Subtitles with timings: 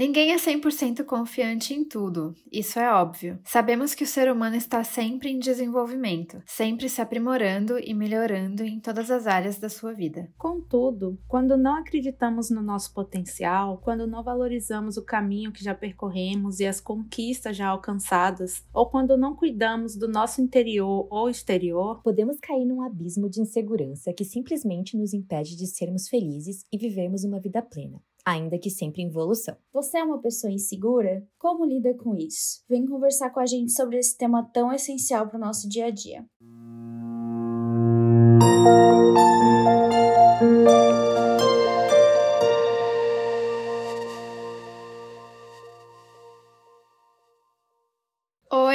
[0.00, 3.38] Ninguém é 100% confiante em tudo, isso é óbvio.
[3.44, 8.80] Sabemos que o ser humano está sempre em desenvolvimento, sempre se aprimorando e melhorando em
[8.80, 10.32] todas as áreas da sua vida.
[10.38, 16.60] Contudo, quando não acreditamos no nosso potencial, quando não valorizamos o caminho que já percorremos
[16.60, 22.40] e as conquistas já alcançadas, ou quando não cuidamos do nosso interior ou exterior, podemos
[22.40, 27.38] cair num abismo de insegurança que simplesmente nos impede de sermos felizes e vivermos uma
[27.38, 29.56] vida plena ainda que sempre em evolução.
[29.72, 31.26] Você é uma pessoa insegura?
[31.38, 32.62] Como lida com isso?
[32.68, 35.90] Vem conversar com a gente sobre esse tema tão essencial para o nosso dia a
[35.90, 36.24] dia.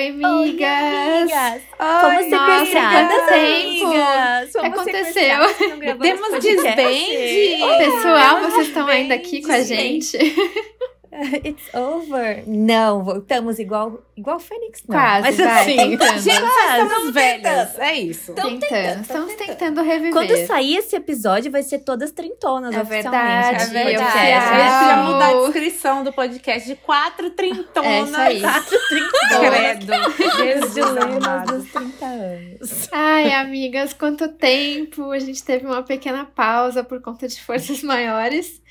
[0.05, 0.61] Oi, amigas!
[0.69, 1.61] Oi, amigas!
[1.79, 4.55] Fomos sequestradas, amigas!
[4.55, 5.97] O que aconteceu?
[5.99, 7.57] Temos desbande!
[7.79, 10.15] Pessoal, vocês estão ainda aqui com a gente?
[11.45, 12.43] It's over.
[12.45, 14.97] Não, voltamos igual igual Fênix, não.
[14.97, 16.19] Quase, mas vai, assim, tentando.
[16.19, 17.79] Gente, estamos velhas.
[17.79, 18.33] É isso.
[18.33, 18.59] Tentando.
[18.59, 19.01] tentando.
[19.01, 20.13] Estamos tentando reviver.
[20.13, 23.77] Quando sair esse episódio, vai ser todas trintonas, é verdade.
[23.77, 24.31] É verdade.
[24.31, 27.85] A gente vai mudar a descrição do podcast de quatro trintonas.
[27.85, 28.41] É isso aí.
[28.41, 29.49] Quatro trintonas.
[29.49, 30.35] Credo.
[30.37, 31.57] Jesus amado.
[31.57, 32.89] dos 30 anos.
[32.91, 35.11] Ai, amigas, quanto tempo.
[35.11, 38.61] A gente teve uma pequena pausa por conta de forças maiores.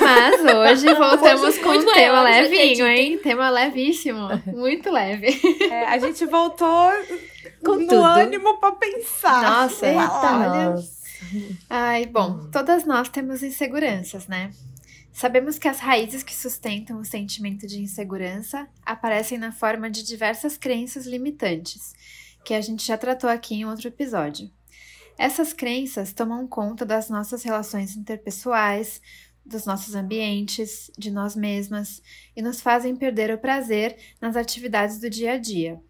[0.00, 3.18] Mas hoje voltamos hoje, com um tema levinho, hein?
[3.18, 4.28] Tema levíssimo.
[4.46, 5.28] Muito leve.
[5.70, 6.90] É, a gente voltou
[7.64, 8.02] Com no tudo.
[8.02, 9.42] ânimo para pensar.
[9.42, 10.70] Nossa, Eita, olha.
[10.70, 11.04] Nossa.
[11.68, 14.50] Ai, bom, todas nós temos inseguranças, né?
[15.12, 20.56] Sabemos que as raízes que sustentam o sentimento de insegurança aparecem na forma de diversas
[20.56, 21.94] crenças limitantes,
[22.44, 24.50] que a gente já tratou aqui em outro episódio.
[25.16, 29.00] Essas crenças tomam conta das nossas relações interpessoais,
[29.44, 32.02] dos nossos ambientes, de nós mesmas
[32.36, 35.80] e nos fazem perder o prazer nas atividades do dia a dia.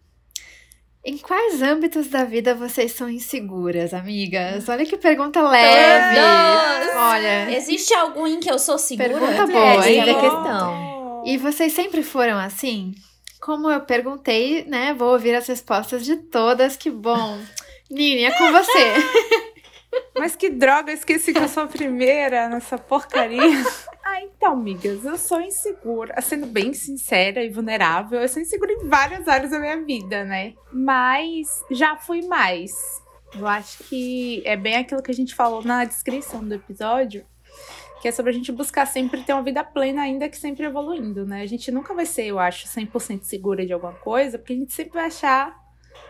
[1.07, 4.67] Em quais âmbitos da vida vocês são inseguras, amigas?
[4.67, 6.15] Olha que pergunta leve.
[6.15, 6.95] Todos.
[6.95, 7.55] Olha.
[7.55, 9.09] Existe algum em que eu sou segura?
[9.09, 11.23] Pergunta boa, é, é questão.
[11.23, 12.95] E vocês sempre foram assim?
[13.39, 14.95] Como eu perguntei, né?
[14.95, 16.75] Vou ouvir as respostas de todas.
[16.75, 17.39] Que bom.
[17.87, 18.93] Nini, é com você.
[20.17, 23.41] Mas que droga, esqueci que eu sou a primeira nessa porcaria.
[24.07, 28.87] Ah, então, amigas, eu sou insegura, sendo bem sincera e vulnerável, eu sou insegura em
[28.87, 30.53] várias áreas da minha vida, né?
[30.71, 32.71] Mas já fui mais.
[33.35, 37.25] Eu acho que é bem aquilo que a gente falou na descrição do episódio,
[37.99, 41.25] que é sobre a gente buscar sempre ter uma vida plena, ainda que sempre evoluindo,
[41.25, 41.41] né?
[41.41, 44.71] A gente nunca vai ser, eu acho, 100% segura de alguma coisa, porque a gente
[44.71, 45.49] sempre vai achar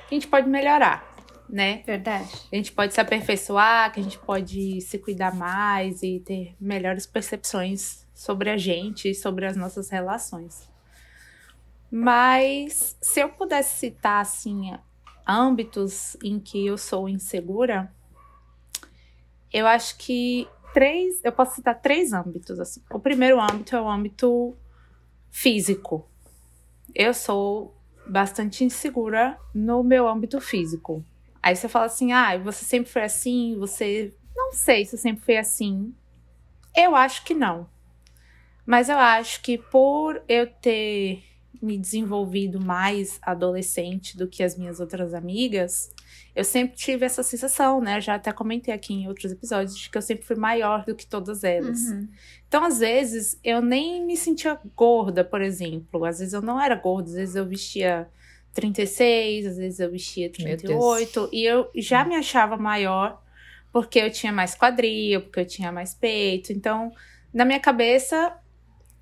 [0.10, 1.15] que a gente pode melhorar
[1.50, 1.84] né?
[1.86, 2.30] Verdade.
[2.52, 7.06] A gente pode se aperfeiçoar, que a gente pode se cuidar mais e ter melhores
[7.06, 10.68] percepções sobre a gente e sobre as nossas relações.
[11.92, 14.74] Mas se eu pudesse citar assim
[15.28, 17.92] âmbitos em que eu sou insegura,
[19.52, 22.82] eu acho que três, eu posso citar três âmbitos assim.
[22.92, 24.56] O primeiro âmbito é o âmbito
[25.32, 26.08] físico.
[26.94, 27.76] Eu sou
[28.08, 31.04] bastante insegura no meu âmbito físico.
[31.46, 34.12] Aí você fala assim: ah, você sempre foi assim, você.
[34.36, 35.94] Não sei se eu sempre fui assim.
[36.76, 37.70] Eu acho que não.
[38.66, 41.24] Mas eu acho que por eu ter
[41.62, 45.94] me desenvolvido mais adolescente do que as minhas outras amigas,
[46.36, 48.02] eu sempre tive essa sensação, né?
[48.02, 51.06] Já até comentei aqui em outros episódios de que eu sempre fui maior do que
[51.06, 51.80] todas elas.
[51.80, 52.10] Uhum.
[52.48, 56.06] Então, às vezes, eu nem me sentia gorda, por exemplo.
[56.06, 58.10] Às vezes eu não era gorda, às vezes eu vestia
[58.56, 63.22] 36, às vezes eu vestia 38, e eu já me achava maior
[63.72, 66.54] porque eu tinha mais quadril, porque eu tinha mais peito.
[66.54, 66.94] Então,
[67.34, 68.34] na minha cabeça,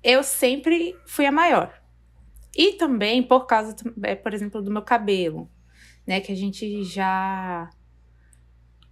[0.02, 1.72] eu sempre fui a maior.
[2.56, 5.48] E também por causa, é, por exemplo, do meu cabelo,
[6.04, 7.70] né, que a gente já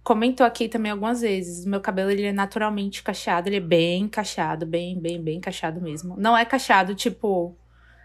[0.01, 1.65] comentou aqui também algumas vezes.
[1.65, 5.81] O meu cabelo ele é naturalmente cacheado, ele é bem cacheado, bem, bem, bem cacheado
[5.81, 6.15] mesmo.
[6.17, 7.57] Não é cacheado tipo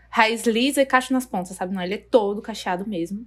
[0.09, 1.75] raiz lisa e cacho nas pontas, sabe?
[1.75, 3.27] Não, ele é todo cacheado mesmo.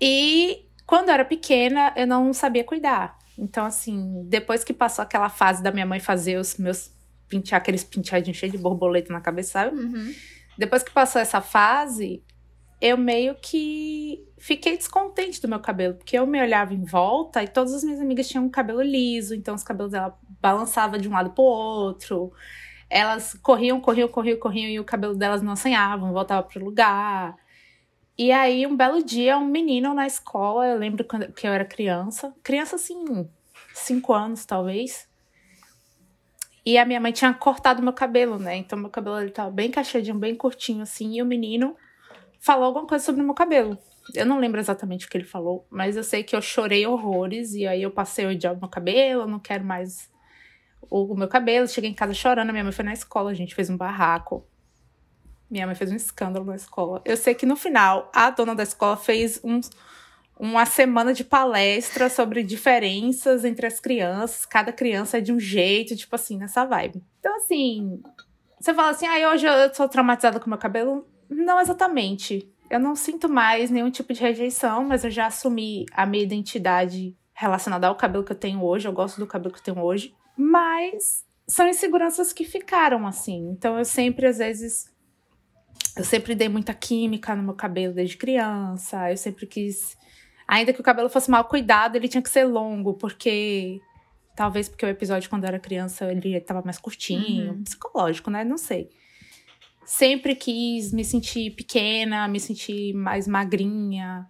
[0.00, 3.18] E quando eu era pequena, eu não sabia cuidar.
[3.36, 6.92] Então, assim, depois que passou aquela fase da minha mãe fazer os meus
[7.28, 9.76] pentear aqueles penteadinhos cheios de borboleta na cabeça, sabe?
[9.76, 10.14] Uhum.
[10.56, 12.22] Depois que passou essa fase,
[12.80, 17.48] eu meio que fiquei descontente do meu cabelo, porque eu me olhava em volta e
[17.48, 21.12] todas as minhas amigas tinham um cabelo liso, então os cabelos dela balançavam de um
[21.12, 22.32] lado pro outro
[22.90, 27.36] elas corriam, corriam, corriam, corriam e o cabelo delas não assanhavam, voltava pro lugar.
[28.16, 31.64] E aí, um belo dia, um menino na escola, eu lembro quando, que eu era
[31.64, 33.28] criança, criança assim,
[33.74, 35.08] cinco anos talvez.
[36.66, 38.56] E a minha mãe tinha cortado meu cabelo, né?
[38.56, 41.76] Então meu cabelo ele tava bem cacheadinho, bem curtinho assim, e o menino
[42.40, 43.78] falou alguma coisa sobre o meu cabelo.
[44.14, 47.54] Eu não lembro exatamente o que ele falou, mas eu sei que eu chorei horrores
[47.54, 50.10] e aí eu passei a odiar o meu cabelo, eu não quero mais
[50.90, 51.68] o meu cabelo.
[51.68, 54.46] Cheguei em casa chorando, minha mãe foi na escola, a gente fez um barraco.
[55.50, 57.00] Minha mãe fez um escândalo na escola.
[57.04, 59.60] Eu sei que no final, a dona da escola fez um,
[60.38, 64.44] uma semana de palestra sobre diferenças entre as crianças.
[64.44, 67.02] Cada criança é de um jeito, tipo assim, nessa vibe.
[67.18, 68.02] Então, assim,
[68.60, 71.08] você fala assim, ah, hoje eu sou traumatizada com meu cabelo.
[71.30, 72.52] Não exatamente.
[72.70, 77.16] Eu não sinto mais nenhum tipo de rejeição, mas eu já assumi a minha identidade
[77.32, 78.86] relacionada ao cabelo que eu tenho hoje.
[78.86, 80.14] Eu gosto do cabelo que eu tenho hoje.
[80.38, 83.50] Mas são inseguranças que ficaram assim.
[83.50, 84.94] Então eu sempre, às vezes,
[85.96, 89.10] eu sempre dei muita química no meu cabelo desde criança.
[89.10, 89.96] Eu sempre quis.
[90.46, 93.80] Ainda que o cabelo fosse mal cuidado, ele tinha que ser longo, porque.
[94.36, 97.54] Talvez porque o episódio, quando eu era criança, ele estava mais curtinho.
[97.54, 97.64] Uhum.
[97.64, 98.44] Psicológico, né?
[98.44, 98.88] Não sei.
[99.84, 104.28] Sempre quis me sentir pequena, me sentir mais magrinha.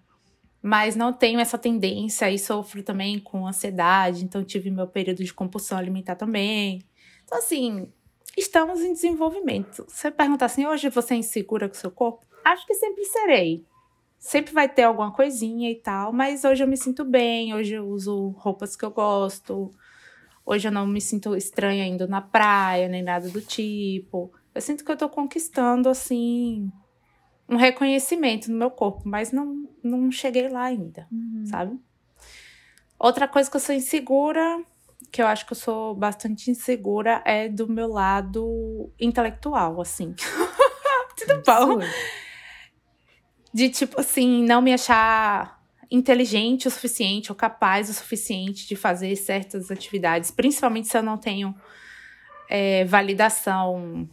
[0.68, 4.22] Mas não tenho essa tendência e sofro também com ansiedade.
[4.22, 6.84] Então, tive meu período de compulsão alimentar também.
[7.24, 7.90] Então, assim,
[8.36, 9.86] estamos em desenvolvimento.
[9.88, 12.26] Você pergunta assim, hoje você é insegura com seu corpo?
[12.44, 13.64] Acho que sempre serei.
[14.18, 17.88] Sempre vai ter alguma coisinha e tal, mas hoje eu me sinto bem, hoje eu
[17.88, 19.70] uso roupas que eu gosto,
[20.44, 24.30] hoje eu não me sinto estranha indo na praia, nem nada do tipo.
[24.54, 26.70] Eu sinto que eu tô conquistando, assim,
[27.48, 31.44] um reconhecimento no meu corpo, mas não, não cheguei lá ainda, uhum.
[31.46, 31.78] sabe?
[32.98, 34.62] Outra coisa que eu sou insegura
[35.10, 40.14] que eu acho que eu sou bastante insegura é do meu lado intelectual, assim.
[41.16, 41.78] Tudo bom?
[43.52, 45.58] De tipo assim, não me achar
[45.90, 51.16] inteligente o suficiente ou capaz o suficiente de fazer certas atividades, principalmente se eu não
[51.16, 51.54] tenho
[52.48, 54.08] é, validação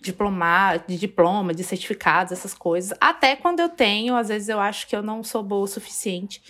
[0.00, 2.96] diploma, de diploma, de certificados, essas coisas.
[3.00, 6.42] Até quando eu tenho, às vezes eu acho que eu não sou boa o suficiente.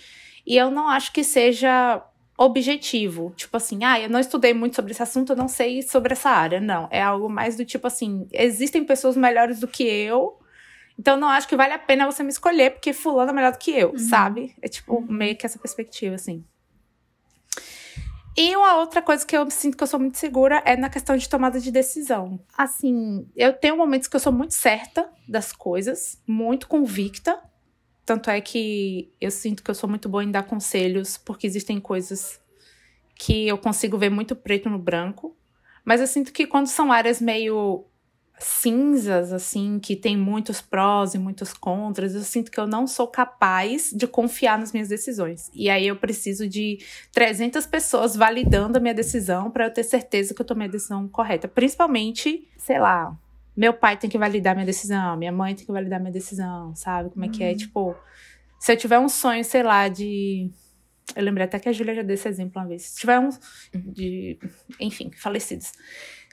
[0.46, 2.02] E eu não acho que seja
[2.38, 3.32] objetivo.
[3.36, 6.30] Tipo assim, ah, eu não estudei muito sobre esse assunto, eu não sei sobre essa
[6.30, 6.60] área.
[6.60, 6.88] Não.
[6.90, 10.38] É algo mais do tipo assim: existem pessoas melhores do que eu.
[10.98, 13.58] Então não acho que vale a pena você me escolher, porque fulano é melhor do
[13.58, 13.98] que eu, uhum.
[13.98, 14.54] sabe?
[14.60, 15.06] É tipo, uhum.
[15.08, 16.44] meio que essa perspectiva, assim.
[18.40, 21.16] E uma outra coisa que eu sinto que eu sou muito segura é na questão
[21.16, 22.38] de tomada de decisão.
[22.56, 27.36] Assim, eu tenho momentos que eu sou muito certa das coisas, muito convicta,
[28.06, 31.80] tanto é que eu sinto que eu sou muito boa em dar conselhos, porque existem
[31.80, 32.40] coisas
[33.16, 35.36] que eu consigo ver muito preto no branco.
[35.84, 37.86] Mas eu sinto que quando são áreas meio
[38.40, 43.06] cinzas, assim, que tem muitos prós e muitos contras, eu sinto que eu não sou
[43.06, 45.50] capaz de confiar nas minhas decisões.
[45.54, 46.78] E aí eu preciso de
[47.12, 51.08] 300 pessoas validando a minha decisão para eu ter certeza que eu tomei a decisão
[51.08, 51.48] correta.
[51.48, 53.16] Principalmente, sei lá,
[53.56, 57.10] meu pai tem que validar minha decisão, minha mãe tem que validar minha decisão, sabe?
[57.10, 57.32] Como é uhum.
[57.32, 57.50] que é?
[57.50, 57.56] Uhum.
[57.56, 57.96] Tipo,
[58.58, 60.50] se eu tiver um sonho, sei lá, de.
[61.16, 62.82] Eu lembrei até que a Júlia já deu esse exemplo uma vez.
[62.82, 63.30] Se tiver um.
[63.74, 64.38] De.
[64.78, 65.72] Enfim, falecidos.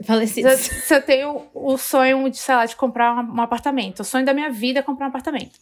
[0.04, 0.60] Falecidos.
[0.60, 4.02] Se, se eu tenho o sonho de, sei lá, de comprar um, um apartamento.
[4.02, 5.58] O sonho da minha vida é comprar um apartamento.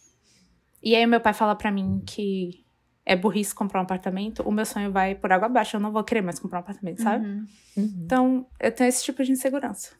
[0.82, 2.64] E aí, meu pai fala para mim que
[3.06, 5.76] é burrice comprar um apartamento, o meu sonho vai por água abaixo.
[5.76, 7.26] Eu não vou querer mais comprar um apartamento, sabe?
[7.26, 7.46] Uhum.
[7.76, 8.02] Uhum.
[8.04, 9.90] Então, eu tenho esse tipo de insegurança.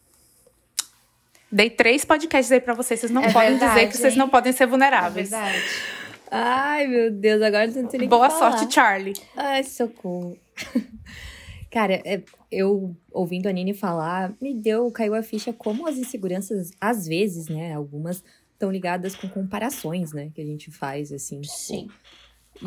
[1.53, 2.99] Dei três podcasts aí pra vocês.
[2.99, 4.01] Vocês não é podem verdade, dizer que hein?
[4.01, 5.33] vocês não podem ser vulneráveis.
[5.33, 5.65] É verdade.
[6.31, 9.15] Ai, meu Deus, agora não tem nem Boa sorte, Charlie.
[9.37, 10.37] Ai, socorro.
[11.75, 16.71] Cara, é, eu ouvindo a Nini falar, me deu, caiu a ficha como as inseguranças,
[16.81, 21.41] às vezes, né, algumas estão ligadas com comparações, né, que a gente faz, assim.
[21.41, 21.89] Tipo, Sim.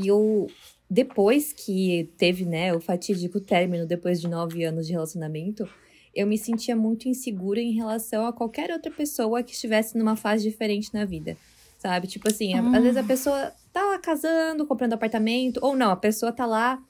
[0.02, 0.48] E eu,
[0.90, 5.66] depois que teve, né, o fatídico término, depois de nove anos de relacionamento,
[6.14, 10.44] eu me sentia muito insegura em relação a qualquer outra pessoa que estivesse numa fase
[10.44, 11.38] diferente na vida.
[11.78, 12.08] Sabe?
[12.08, 13.04] Tipo assim, às vezes a ah.
[13.06, 16.84] pessoa tá lá casando, comprando apartamento, ou não, a pessoa tá lá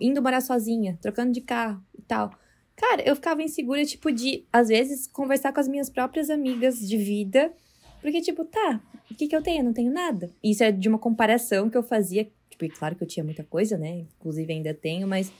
[0.00, 2.30] indo morar sozinha, trocando de carro e tal.
[2.76, 6.96] Cara, eu ficava insegura, tipo, de, às vezes, conversar com as minhas próprias amigas de
[6.96, 7.52] vida.
[8.00, 9.60] Porque, tipo, tá, o que, que eu tenho?
[9.60, 10.30] Eu não tenho nada.
[10.42, 12.30] Isso é de uma comparação que eu fazia.
[12.48, 14.06] Tipo, e claro que eu tinha muita coisa, né?
[14.18, 15.30] Inclusive ainda tenho, mas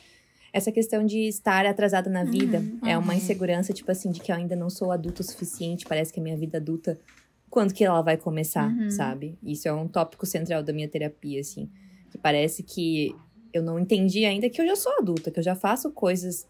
[0.53, 3.19] essa questão de estar atrasada na vida uhum, é uma uhum.
[3.19, 5.87] insegurança, tipo assim, de que eu ainda não sou adulto o suficiente.
[5.87, 6.99] Parece que a minha vida adulta,
[7.49, 8.91] quando que ela vai começar, uhum.
[8.91, 9.39] sabe?
[9.43, 11.71] Isso é um tópico central da minha terapia, assim.
[12.11, 13.15] Que parece que
[13.53, 16.47] eu não entendi ainda que eu já sou adulta, que eu já faço coisas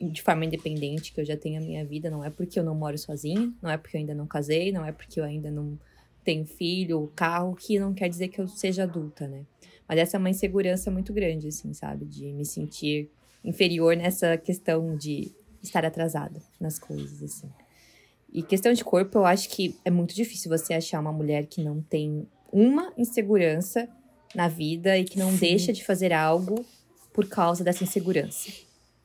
[0.00, 2.10] de forma independente, que eu já tenho a minha vida.
[2.10, 4.84] Não é porque eu não moro sozinha, não é porque eu ainda não casei, não
[4.84, 5.78] é porque eu ainda não
[6.24, 9.44] tenho filho ou carro, que não quer dizer que eu seja adulta, né?
[9.86, 12.06] Mas essa é uma insegurança muito grande, assim, sabe?
[12.06, 13.10] De me sentir
[13.44, 15.30] inferior nessa questão de
[15.62, 17.50] estar atrasada nas coisas, assim.
[18.32, 21.62] E questão de corpo, eu acho que é muito difícil você achar uma mulher que
[21.62, 23.88] não tem uma insegurança
[24.34, 25.38] na vida e que não Sim.
[25.38, 26.64] deixa de fazer algo
[27.12, 28.50] por causa dessa insegurança.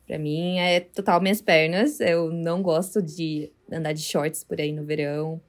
[0.08, 2.00] Para mim é total minhas pernas.
[2.00, 5.40] Eu não gosto de andar de shorts por aí no verão.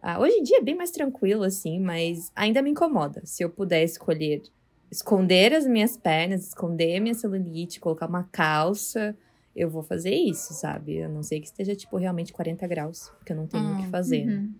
[0.00, 3.20] Ah, hoje em dia é bem mais tranquilo, assim, mas ainda me incomoda.
[3.24, 4.42] Se eu puder escolher
[4.90, 9.14] esconder as minhas pernas, esconder a minha celulite, colocar uma calça,
[9.54, 11.02] eu vou fazer isso, sabe?
[11.02, 13.86] A não sei que esteja, tipo, realmente 40 graus, porque eu não tenho o que
[13.86, 14.26] hum, fazer.
[14.26, 14.54] Uhum.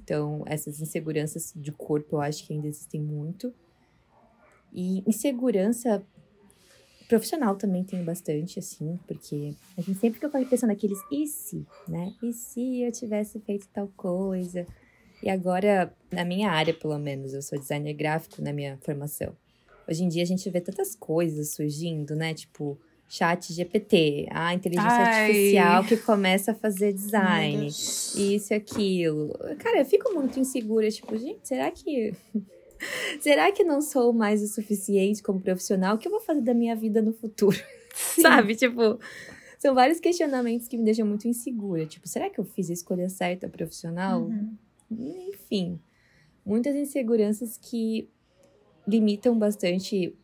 [0.00, 3.52] Então, essas inseguranças de corpo eu acho que ainda existem muito.
[4.72, 6.04] E insegurança
[7.08, 12.12] profissional também tem bastante, assim, porque a gente sempre fica pensando naqueles e se, né?
[12.22, 14.66] E se eu tivesse feito tal coisa?
[15.22, 19.34] E agora, na minha área, pelo menos, eu sou designer gráfico na minha formação.
[19.88, 22.34] Hoje em dia a gente vê tantas coisas surgindo, né?
[22.34, 25.06] Tipo, chat GPT, a inteligência Ai.
[25.06, 29.30] artificial que começa a fazer design, isso e aquilo.
[29.58, 32.14] Cara, eu fico muito insegura, tipo, gente, será que
[33.20, 35.96] será que não sou mais o suficiente como profissional?
[35.96, 37.58] O que eu vou fazer da minha vida no futuro?
[38.20, 38.98] Sabe, tipo,
[39.58, 43.08] são vários questionamentos que me deixam muito insegura, tipo, será que eu fiz a escolha
[43.08, 44.22] certa profissional?
[44.22, 44.56] Uhum.
[45.30, 45.80] Enfim,
[46.44, 48.08] muitas inseguranças que
[48.86, 50.16] limitam bastante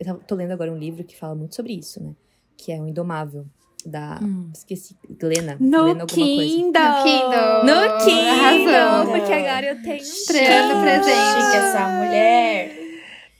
[0.00, 2.14] eu tô lendo agora um livro que fala muito sobre isso, né?
[2.56, 3.46] Que é o Indomável.
[3.84, 4.18] Da.
[4.22, 4.50] Hum.
[4.54, 4.96] Esqueci.
[5.08, 5.56] Glena.
[5.60, 6.72] No Glena Kindle.
[6.72, 7.64] No Kindle.
[7.64, 9.12] No Kindle.
[9.12, 9.96] Porque agora eu tenho.
[9.96, 11.56] Estreando presente.
[11.56, 12.84] essa mulher.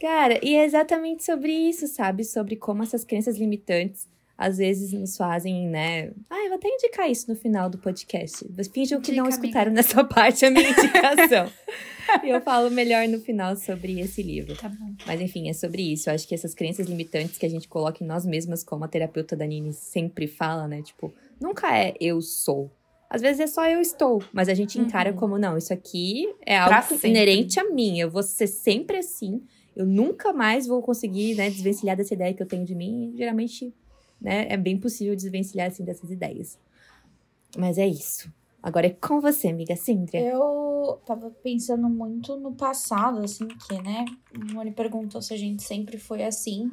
[0.00, 2.24] Cara, e é exatamente sobre isso, sabe?
[2.24, 4.06] Sobre como essas crenças limitantes
[4.36, 6.10] às vezes nos fazem, né?
[6.28, 8.44] Ah, eu vou até indicar isso no final do podcast.
[8.72, 9.82] Finjam que Dica, não escutaram amiga.
[9.82, 11.50] nessa parte a minha indicação.
[12.22, 14.56] e eu falo melhor no final sobre esse livro.
[14.56, 14.92] Tá bom.
[15.06, 16.10] Mas enfim, é sobre isso.
[16.10, 18.88] Eu acho que essas crenças limitantes que a gente coloca em nós mesmas, como a
[18.88, 20.82] terapeuta da Nini sempre fala, né?
[20.82, 22.70] Tipo, nunca é eu sou.
[23.08, 25.16] Às vezes é só eu estou, mas a gente encara uhum.
[25.16, 26.74] como, não, isso aqui é algo
[27.04, 28.00] inerente a mim.
[28.00, 29.40] Eu vou ser sempre assim.
[29.76, 33.12] Eu nunca mais vou conseguir, né, desvencilhar dessa ideia que eu tenho de mim.
[33.12, 33.72] E, geralmente
[34.20, 34.46] né?
[34.48, 36.58] É bem possível desvencilhar, assim, dessas ideias.
[37.56, 38.32] Mas é isso.
[38.62, 40.20] Agora é com você, amiga Cindria.
[40.20, 44.06] Eu tava pensando muito no passado, assim, que, né?
[44.34, 46.70] O Moni perguntou se a gente sempre foi assim.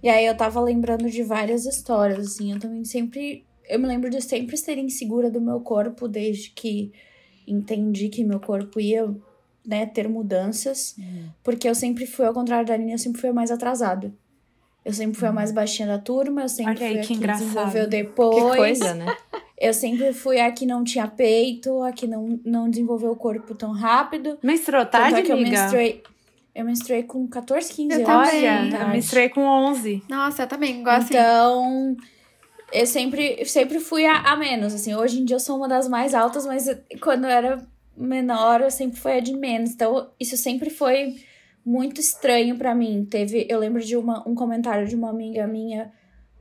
[0.00, 2.52] E aí eu tava lembrando de várias histórias, assim.
[2.52, 3.44] Eu também sempre.
[3.68, 6.92] Eu me lembro de sempre ser insegura do meu corpo desde que
[7.46, 9.12] entendi que meu corpo ia,
[9.66, 10.94] né, ter mudanças.
[10.98, 11.30] Hum.
[11.42, 14.14] Porque eu sempre fui, ao contrário da Aline, eu sempre fui mais atrasada.
[14.84, 17.88] Eu sempre fui a mais baixinha da turma, eu sempre fui a que, que desenvolveu
[17.88, 18.36] depois.
[18.36, 19.16] Que coisa, né?
[19.56, 23.54] Eu sempre fui a que não tinha peito, a que não, não desenvolveu o corpo
[23.54, 24.36] tão rápido.
[24.42, 25.48] Menstruou tarde, Tanto é amiga?
[25.48, 26.02] Eu menstruei,
[26.54, 28.30] eu menstruei com 14, 15 eu anos.
[28.30, 28.80] Também.
[28.80, 30.02] Eu menstruei com 11.
[30.08, 31.96] Nossa, eu também gosto Então,
[32.72, 34.94] eu sempre, sempre fui a, a menos, assim.
[34.94, 36.68] Hoje em dia eu sou uma das mais altas, mas
[37.00, 37.64] quando eu era
[37.96, 39.70] menor, eu sempre fui a de menos.
[39.70, 41.14] Então, isso sempre foi
[41.64, 43.06] muito estranho para mim.
[43.08, 45.92] Teve, eu lembro de uma, um comentário de uma amiga minha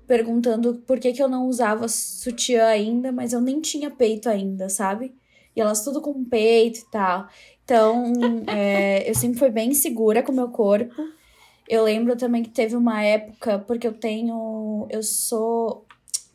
[0.05, 4.67] perguntando por que, que eu não usava sutiã ainda, mas eu nem tinha peito ainda,
[4.67, 5.15] sabe?
[5.55, 7.27] E elas tudo com peito e tal.
[7.63, 8.11] Então,
[8.47, 10.93] é, eu sempre fui bem segura com o meu corpo.
[11.67, 14.85] Eu lembro também que teve uma época, porque eu tenho.
[14.89, 15.85] Eu sou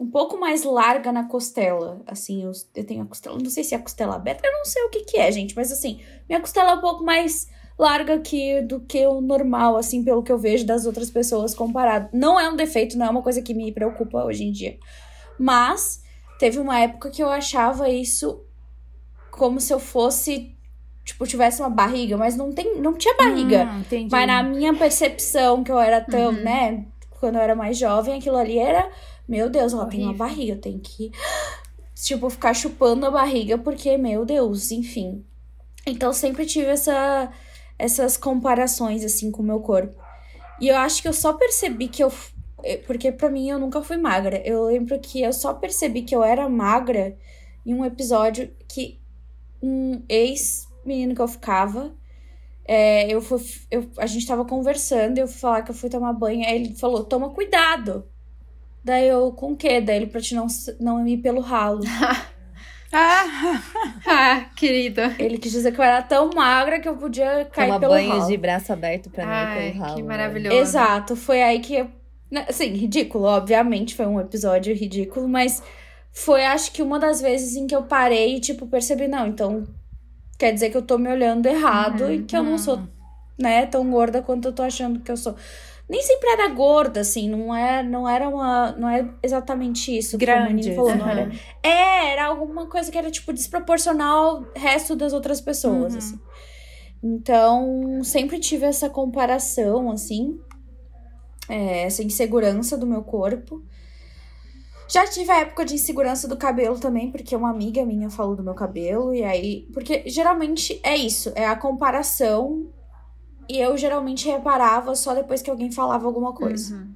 [0.01, 2.01] um pouco mais larga na costela.
[2.07, 3.39] Assim, eu, eu tenho a costela.
[3.39, 5.55] Não sei se é a costela aberta, eu não sei o que, que é, gente,
[5.55, 7.49] mas assim, minha costela é um pouco mais
[7.79, 12.09] larga que, do que o normal, assim, pelo que eu vejo das outras pessoas comparado.
[12.13, 14.79] Não é um defeito, não é uma coisa que me preocupa hoje em dia.
[15.39, 16.03] Mas
[16.39, 18.45] teve uma época que eu achava isso
[19.31, 20.59] como se eu fosse
[21.09, 23.65] tipo, tivesse uma barriga, mas não tem, não tinha barriga.
[23.65, 26.43] Hum, mas na minha percepção, que eu era tão, uhum.
[26.43, 26.85] né,
[27.19, 28.91] quando eu era mais jovem, aquilo ali era,
[29.27, 29.99] meu Deus, ela Horrível.
[29.99, 31.11] tem uma barriga, eu tenho que,
[31.95, 35.25] tipo, ficar chupando a barriga, porque, meu Deus, enfim.
[35.87, 37.31] Então, sempre tive essa,
[37.79, 39.95] essas comparações, assim, com o meu corpo.
[40.61, 42.13] E eu acho que eu só percebi que eu.
[42.65, 44.43] Eh, porque para mim eu nunca fui magra.
[44.45, 47.17] Eu lembro que eu só percebi que eu era magra
[47.65, 49.01] em um episódio que
[49.63, 51.95] um ex-menino que eu ficava.
[52.65, 56.13] É, eu fui, eu, a gente tava conversando eu fui falar que eu fui tomar
[56.13, 56.45] banho.
[56.47, 58.05] Aí ele falou: toma cuidado.
[58.85, 59.81] Daí eu, com o quê?
[59.81, 60.47] Daí ele pra te não,
[60.81, 61.83] não ir pelo ralo.
[62.93, 63.63] Ah,
[64.07, 65.15] ah, querida.
[65.19, 68.11] Ele quis dizer que eu era tão magra que eu podia cair Toma pelo banho
[68.11, 68.27] ralo.
[68.27, 69.97] de braço aberto pra Ai, não ir pelo ralo.
[69.97, 70.09] que né?
[70.09, 70.57] maravilhoso.
[70.57, 71.87] Exato, foi aí que...
[72.31, 75.63] Né, assim, ridículo, obviamente, foi um episódio ridículo, mas
[76.13, 79.67] foi, acho que, uma das vezes em que eu parei e, tipo, percebi, não, então
[80.39, 82.81] quer dizer que eu tô me olhando errado uhum, e que eu não sou,
[83.39, 85.37] né, tão gorda quanto eu tô achando que eu sou.
[85.89, 90.19] Nem sempre era gorda, assim, não é, não era uma, não é exatamente isso.
[90.19, 90.71] Grande.
[90.71, 91.09] Que falou, uhum.
[91.09, 91.33] era.
[91.63, 95.99] É, era alguma coisa que era tipo desproporcional ao resto das outras pessoas, uhum.
[95.99, 96.21] assim.
[97.03, 100.39] Então, sempre tive essa comparação, assim,
[101.49, 103.63] é, essa insegurança do meu corpo.
[104.89, 108.43] Já tive a época de insegurança do cabelo também, porque uma amiga minha falou do
[108.43, 109.69] meu cabelo, e aí.
[109.73, 112.71] Porque geralmente é isso, é a comparação.
[113.49, 116.75] E eu geralmente reparava só depois que alguém falava alguma coisa.
[116.75, 116.95] Uhum.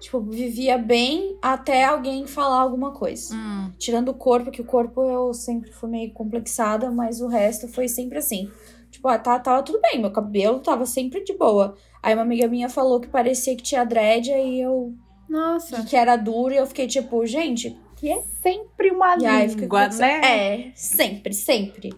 [0.00, 3.34] Tipo, vivia bem até alguém falar alguma coisa.
[3.34, 3.72] Uhum.
[3.78, 7.86] Tirando o corpo, que o corpo eu sempre fui meio complexada, mas o resto foi
[7.86, 8.50] sempre assim.
[8.90, 11.76] Tipo, ah, tá, tava tudo bem, meu cabelo tava sempre de boa.
[12.02, 14.94] Aí uma amiga minha falou que parecia que tinha dread, aí eu
[15.30, 15.84] nossa.
[15.84, 20.20] Que era duro e eu fiquei tipo, gente, que é sempre uma e língua, né?
[20.24, 21.94] É, sempre, sempre.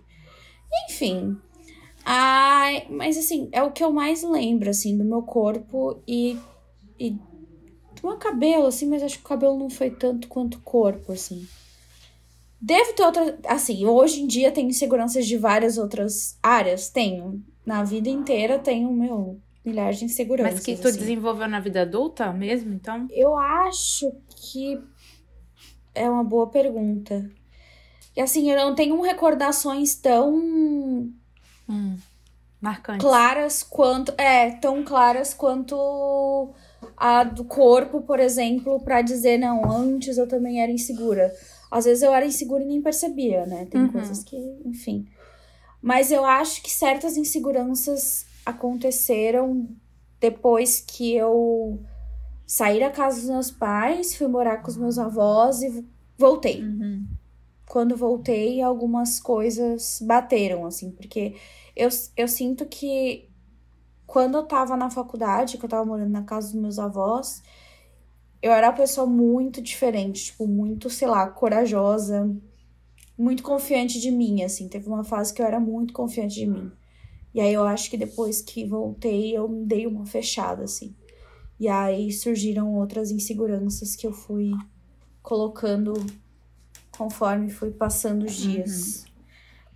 [0.84, 1.38] Enfim.
[2.04, 6.38] Ai, mas assim, é o que eu mais lembro, assim, do meu corpo e,
[6.98, 10.62] e do meu cabelo, assim, mas acho que o cabelo não foi tanto quanto o
[10.62, 11.46] corpo, assim.
[12.60, 13.38] Devo ter outra.
[13.48, 16.88] Assim, hoje em dia tenho inseguranças de várias outras áreas.
[16.88, 17.42] Tenho.
[17.66, 20.54] Na vida inteira tenho, meu, milhares de inseguranças.
[20.54, 20.98] Mas que tu assim.
[20.98, 23.06] desenvolveu na vida adulta mesmo, então?
[23.10, 24.80] Eu acho que
[25.92, 27.28] é uma boa pergunta.
[28.16, 31.12] E assim, eu não tenho recordações tão
[31.72, 31.96] hum,
[32.60, 33.00] marcantes.
[33.06, 36.52] claras quanto é, tão claras quanto
[36.96, 41.32] a do corpo, por exemplo, para dizer não, antes eu também era insegura.
[41.70, 43.66] Às vezes eu era insegura e nem percebia, né?
[43.70, 43.92] Tem uhum.
[43.92, 45.06] coisas que, enfim.
[45.80, 49.66] Mas eu acho que certas inseguranças aconteceram
[50.20, 51.80] depois que eu
[52.46, 55.84] saí da casa dos meus pais, fui morar com os meus avós e
[56.16, 56.62] voltei.
[56.62, 57.06] Uhum.
[57.72, 61.36] Quando voltei, algumas coisas bateram, assim, porque
[61.74, 63.30] eu, eu sinto que
[64.06, 67.42] quando eu tava na faculdade, que eu tava morando na casa dos meus avós,
[68.42, 72.30] eu era uma pessoa muito diferente, tipo, muito, sei lá, corajosa,
[73.16, 74.68] muito confiante de mim, assim.
[74.68, 76.70] Teve uma fase que eu era muito confiante de mim.
[77.32, 80.94] E aí eu acho que depois que voltei, eu me dei uma fechada, assim.
[81.58, 84.50] E aí surgiram outras inseguranças que eu fui
[85.22, 85.94] colocando
[87.02, 89.04] conforme fui passando os dias.
[89.04, 89.12] Uhum.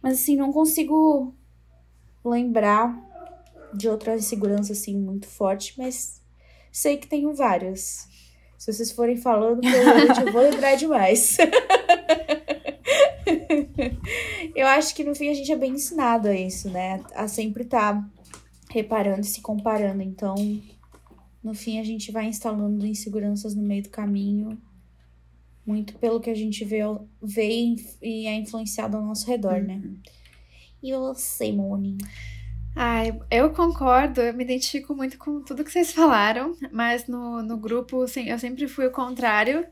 [0.02, 1.34] Mas assim, não consigo
[2.24, 2.96] lembrar
[3.74, 6.22] de outra insegurança assim muito forte, mas
[6.70, 8.08] sei que tenho várias.
[8.56, 11.36] Se vocês forem falando, provavelmente eu vou lembrar demais.
[14.54, 17.04] Eu acho que no fim a gente é bem ensinado a isso, né?
[17.14, 18.08] A sempre estar tá
[18.70, 20.02] reparando e se comparando.
[20.02, 20.34] Então,
[21.42, 24.58] no fim, a gente vai instalando inseguranças no meio do caminho.
[25.66, 26.80] Muito pelo que a gente vê,
[27.20, 29.74] vê e é influenciado ao nosso redor, né?
[29.74, 29.80] uhum.
[29.80, 29.96] né?
[30.82, 31.98] E você, Moni?
[32.74, 37.56] Ai, eu concordo, eu me identifico muito com tudo que vocês falaram, mas no, no
[37.56, 39.66] grupo, assim, eu sempre fui o contrário.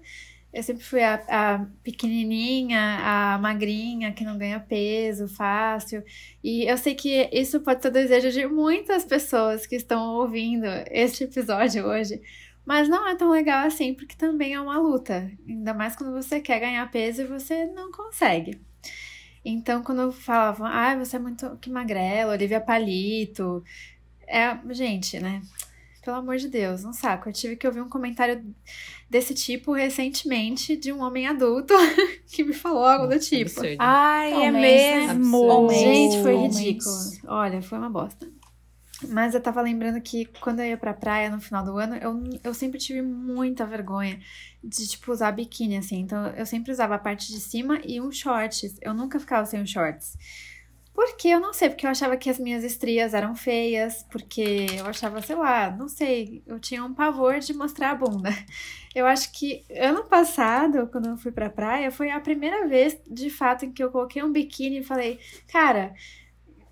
[0.55, 6.03] Eu sempre fui a, a, pequenininha, a magrinha, que não ganha peso fácil.
[6.43, 10.65] E eu sei que isso pode ser o desejo de muitas pessoas que estão ouvindo
[10.91, 12.23] este episódio hoje.
[12.65, 15.31] Mas não é tão legal assim, porque também é uma luta.
[15.47, 18.59] Ainda mais quando você quer ganhar peso e você não consegue.
[19.45, 23.63] Então, quando falavam, ah, você é muito que magrela, Olivia Palito.
[24.27, 25.43] É, gente, né?
[26.03, 27.29] Pelo amor de Deus, um saco.
[27.29, 28.43] Eu tive que ouvir um comentário
[29.09, 31.75] desse tipo recentemente de um homem adulto
[32.31, 33.51] que me falou algo do tipo.
[33.51, 33.77] Absurdo.
[33.79, 35.43] Ai, é mesmo.
[35.45, 35.81] Homens.
[35.81, 36.97] Gente, foi ridículo.
[37.27, 38.27] Olha, foi uma bosta.
[39.09, 42.23] Mas eu tava lembrando que quando eu ia pra praia no final do ano, eu,
[42.43, 44.21] eu sempre tive muita vergonha
[44.63, 46.01] de, tipo, usar biquíni, assim.
[46.01, 48.77] Então, eu sempre usava a parte de cima e um shorts.
[48.81, 50.17] Eu nunca ficava sem um shorts.
[50.95, 54.87] Porque eu não sei, porque eu achava que as minhas estrias eram feias, porque eu
[54.87, 58.31] achava, sei lá, não sei, eu tinha um pavor de mostrar a bunda.
[58.95, 63.29] Eu acho que ano passado, quando eu fui pra praia, foi a primeira vez, de
[63.29, 65.93] fato, em que eu coloquei um biquíni e falei, cara,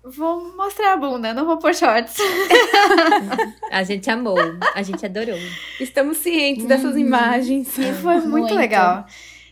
[0.03, 2.17] vou mostrar a bunda, não vou pôr shorts.
[3.71, 4.37] a gente amou,
[4.75, 5.37] a gente adorou.
[5.79, 6.99] Estamos cientes dessas uhum.
[6.99, 7.77] imagens.
[7.77, 8.55] E foi muito, muito.
[8.55, 9.05] legal.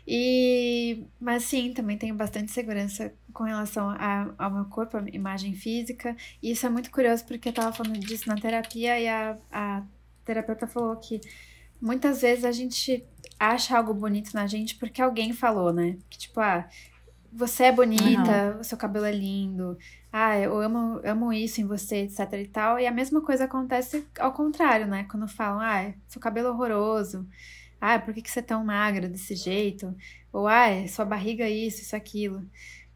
[0.05, 5.55] E, mas sim, também tenho bastante segurança com relação a, ao meu corpo, a imagem
[5.55, 6.15] física.
[6.43, 9.83] E isso é muito curioso porque eu tava falando disso na terapia e a, a
[10.25, 11.21] terapeuta falou que
[11.79, 13.05] muitas vezes a gente
[13.39, 15.97] acha algo bonito na gente porque alguém falou, né?
[16.09, 16.67] Que tipo, ah,
[17.32, 18.60] você é bonita, uhum.
[18.60, 19.78] o seu cabelo é lindo,
[20.12, 22.80] ah, eu amo, amo isso em você, etc e tal.
[22.80, 25.06] E a mesma coisa acontece ao contrário, né?
[25.10, 27.28] Quando falam, ah, seu cabelo é horroroso,
[27.80, 29.96] ah, por que, que você é tão magra desse jeito?
[30.32, 32.46] Ou, ah, sua barriga é isso, isso, aquilo.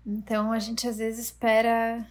[0.05, 2.05] Então a gente às vezes espera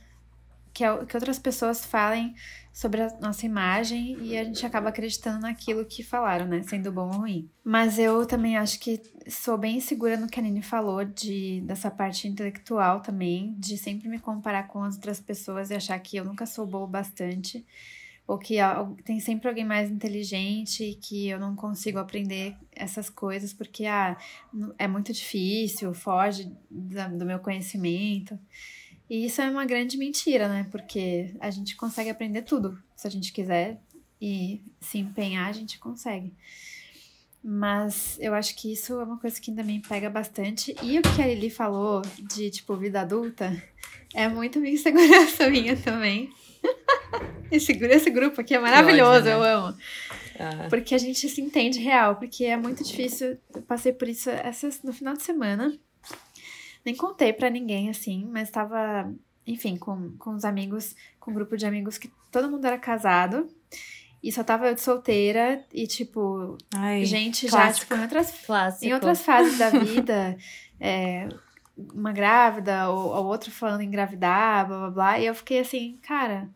[0.72, 2.34] que, que outras pessoas falem
[2.74, 6.60] sobre a nossa imagem e a gente acaba acreditando naquilo que falaram, né?
[6.64, 7.48] Sendo bom ou ruim.
[7.62, 11.88] Mas eu também acho que sou bem segura no que a Nini falou, de, dessa
[11.88, 16.24] parte intelectual também, de sempre me comparar com as outras pessoas e achar que eu
[16.24, 17.64] nunca sou boa o bastante.
[18.26, 18.56] Ou que
[19.04, 24.16] tem sempre alguém mais inteligente e que eu não consigo aprender essas coisas porque ah,
[24.78, 28.36] é muito difícil, foge do meu conhecimento.
[29.08, 30.66] E isso é uma grande mentira, né?
[30.70, 33.78] Porque a gente consegue aprender tudo, se a gente quiser
[34.20, 36.32] e se empenhar, a gente consegue.
[37.42, 40.74] Mas eu acho que isso é uma coisa que também pega bastante.
[40.82, 42.00] E o que a Lili falou
[42.34, 43.62] de, tipo, vida adulta
[44.14, 46.32] é muito minha insegurança minha também.
[47.52, 49.32] esse, esse grupo aqui é maravilhoso, ódio, né?
[49.32, 49.76] eu amo.
[50.38, 50.68] Ah.
[50.70, 53.36] Porque a gente se entende real, porque é muito difícil.
[53.54, 55.78] Eu passei por isso essas, no final de semana.
[56.84, 59.12] Nem contei para ninguém, assim, mas tava,
[59.46, 63.48] enfim, com, com os amigos, com um grupo de amigos que todo mundo era casado.
[64.22, 67.76] E só tava eu de solteira e, tipo, Ai, gente clássico.
[67.76, 70.36] já, tipo, em outras, em outras fases da vida,
[70.80, 71.28] é,
[71.76, 75.18] uma grávida ou, ou outro falando em engravidar, blá blá blá.
[75.18, 76.48] E eu fiquei assim, cara,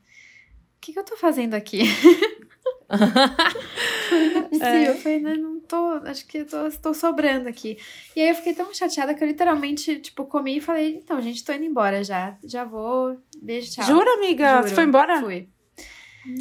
[0.76, 1.82] o que, que eu tô fazendo aqui?
[2.88, 4.66] não é possível.
[4.66, 4.88] É.
[4.88, 7.78] Eu falei, não, não tô, acho que tô, tô sobrando aqui.
[8.16, 11.44] E aí eu fiquei tão chateada que eu literalmente, tipo, comi e falei, então, gente,
[11.44, 12.36] tô indo embora já.
[12.42, 13.16] Já vou.
[13.40, 13.84] Beijo, tchau.
[13.84, 14.56] Jura, amiga?
[14.56, 14.68] Juro.
[14.68, 15.20] Você foi embora?
[15.20, 15.48] Fui.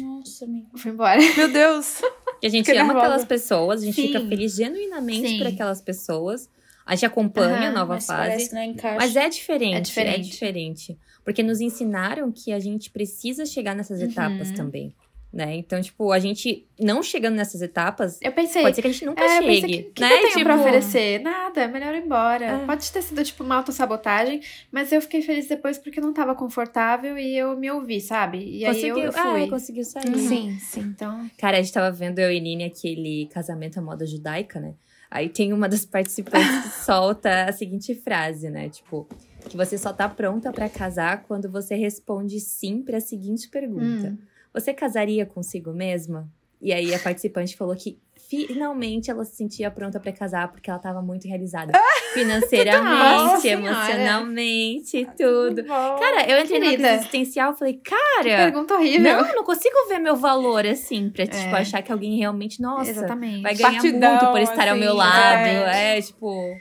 [0.00, 0.66] Nossa, amiga.
[0.76, 1.20] Fui embora.
[1.36, 2.00] Meu Deus.
[2.42, 3.06] E a gente Fiquei ama nervosa.
[3.06, 4.06] aquelas pessoas, a gente Sim.
[4.08, 5.38] fica feliz genuinamente Sim.
[5.38, 6.50] por aquelas pessoas.
[6.86, 8.50] A gente acompanha uhum, a nova mas fase.
[8.96, 10.16] Mas é diferente, é diferente.
[10.16, 10.98] É diferente.
[11.22, 14.54] Porque nos ensinaram que a gente precisa chegar nessas etapas uhum.
[14.54, 14.94] também
[15.32, 15.56] né?
[15.56, 19.04] Então, tipo, a gente não chegando nessas etapas, eu pensei, pode ser que a gente
[19.04, 20.12] nunca é, chegue, que, que né?
[20.12, 20.44] Eu tenho tipo...
[20.44, 21.20] pra oferecer?
[21.20, 22.44] Nada, é melhor ir embora.
[22.44, 22.66] É.
[22.66, 24.40] Pode ter sido, tipo, uma autossabotagem,
[24.72, 28.38] mas eu fiquei feliz depois porque não tava confortável e eu me ouvi, sabe?
[28.38, 29.44] E conseguiu, aí eu, eu fui.
[29.44, 30.08] Ah, conseguiu sair.
[30.08, 30.28] Uhum.
[30.28, 30.80] Sim, sim.
[30.80, 31.30] Então...
[31.36, 34.74] Cara, a gente tava vendo eu e Nini aquele casamento à moda judaica, né?
[35.10, 38.70] Aí tem uma das participantes que solta a seguinte frase, né?
[38.70, 39.06] Tipo,
[39.48, 44.08] que você só tá pronta para casar quando você responde sim para a seguinte pergunta.
[44.08, 46.28] Hum você casaria consigo mesma?
[46.60, 50.76] E aí a participante falou que finalmente ela se sentia pronta para casar porque ela
[50.76, 51.72] estava muito realizada
[52.12, 55.64] financeiramente, emocionalmente, tudo.
[55.64, 56.82] Cara, eu entrei Querida.
[56.82, 59.00] na crise existencial, falei, cara, que pergunta horrível.
[59.00, 61.60] Não, não consigo ver meu valor assim para tipo é.
[61.60, 63.42] achar que alguém realmente, nossa, Exatamente.
[63.42, 66.54] vai ganhar Partidão, muito por estar assim, ao meu lado, é, é tipo,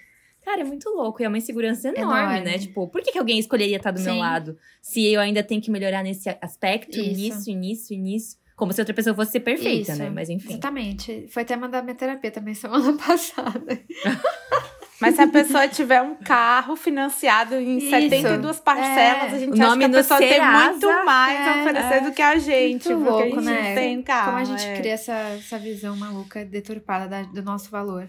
[0.47, 1.21] Cara, é muito louco.
[1.21, 2.21] E é uma insegurança enorme, né?
[2.21, 2.51] enorme.
[2.51, 2.57] né?
[2.57, 4.05] Tipo, por que, que alguém escolheria estar do Sim.
[4.05, 4.57] meu lado?
[4.81, 7.19] Se eu ainda tenho que melhorar nesse aspecto, Isso.
[7.19, 8.37] nisso, nisso e nisso.
[8.55, 10.01] Como se outra pessoa fosse ser perfeita, Isso.
[10.01, 10.09] né?
[10.09, 10.51] Mas enfim.
[10.51, 11.27] Exatamente.
[11.31, 13.77] Foi tema da minha terapia também semana passada.
[15.01, 17.89] Mas se a pessoa tiver um carro financiado em Isso.
[17.89, 19.35] 72 parcelas, é.
[19.35, 21.49] a gente o nome acha que a pessoa tem muito mais é.
[21.49, 22.01] a oferecer é.
[22.01, 22.87] do que a gente.
[22.87, 23.75] Muito louco, a gente né?
[23.75, 24.31] tem carro.
[24.31, 24.77] Como a gente é.
[24.77, 28.07] cria essa, essa visão maluca, deturpada da, do nosso valor.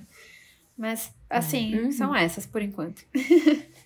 [0.78, 1.92] Mas, assim, uhum.
[1.92, 3.02] são essas por enquanto.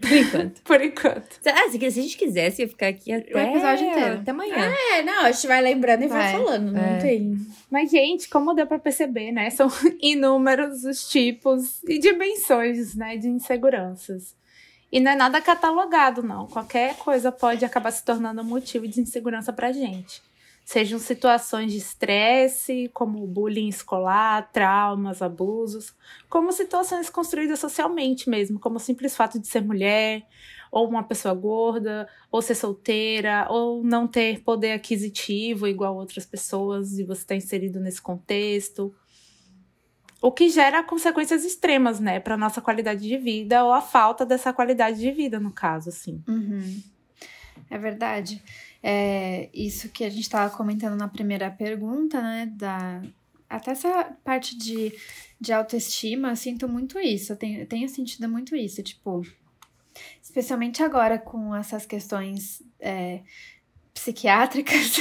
[0.00, 0.62] Por enquanto.
[0.62, 1.40] Por enquanto.
[1.46, 4.20] Ah, se, a gente quisesse, ia ficar aqui até o episódio inteiro.
[4.20, 4.72] Até amanhã.
[4.92, 6.70] É, não, a gente vai lembrando e vai, vai falando.
[6.70, 6.98] Não é.
[6.98, 7.36] tem.
[7.68, 9.50] Mas, gente, como deu pra perceber, né?
[9.50, 9.68] São
[10.00, 13.16] inúmeros os tipos e dimensões, né?
[13.16, 14.36] De inseguranças.
[14.92, 16.46] E não é nada catalogado, não.
[16.46, 20.22] Qualquer coisa pode acabar se tornando um motivo de insegurança pra gente
[20.64, 25.94] sejam situações de estresse, como bullying escolar, traumas, abusos,
[26.28, 30.24] como situações construídas socialmente mesmo, como o simples fato de ser mulher,
[30.70, 36.98] ou uma pessoa gorda, ou ser solteira, ou não ter poder aquisitivo igual outras pessoas
[36.98, 38.94] e você está inserido nesse contexto.
[40.22, 44.52] O que gera consequências extremas, né, para nossa qualidade de vida ou a falta dessa
[44.52, 46.22] qualidade de vida, no caso, assim.
[46.28, 46.80] Uhum.
[47.68, 48.42] É verdade
[48.82, 52.46] é, isso que a gente estava comentando na primeira pergunta, né?
[52.46, 53.02] Da,
[53.48, 54.92] até essa parte de,
[55.40, 57.32] de autoestima, eu sinto muito isso.
[57.32, 59.22] Eu tenho, eu tenho sentido muito isso, tipo,
[60.22, 63.22] especialmente agora com essas questões é,
[63.92, 64.96] psiquiátricas,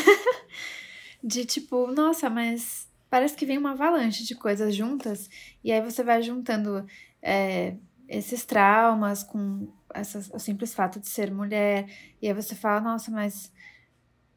[1.24, 5.30] de tipo, nossa, mas parece que vem uma avalanche de coisas juntas,
[5.64, 6.86] e aí você vai juntando
[7.22, 7.76] é,
[8.08, 11.90] esses traumas com essas, o simples fato de ser mulher,
[12.22, 13.52] e aí você fala, nossa, mas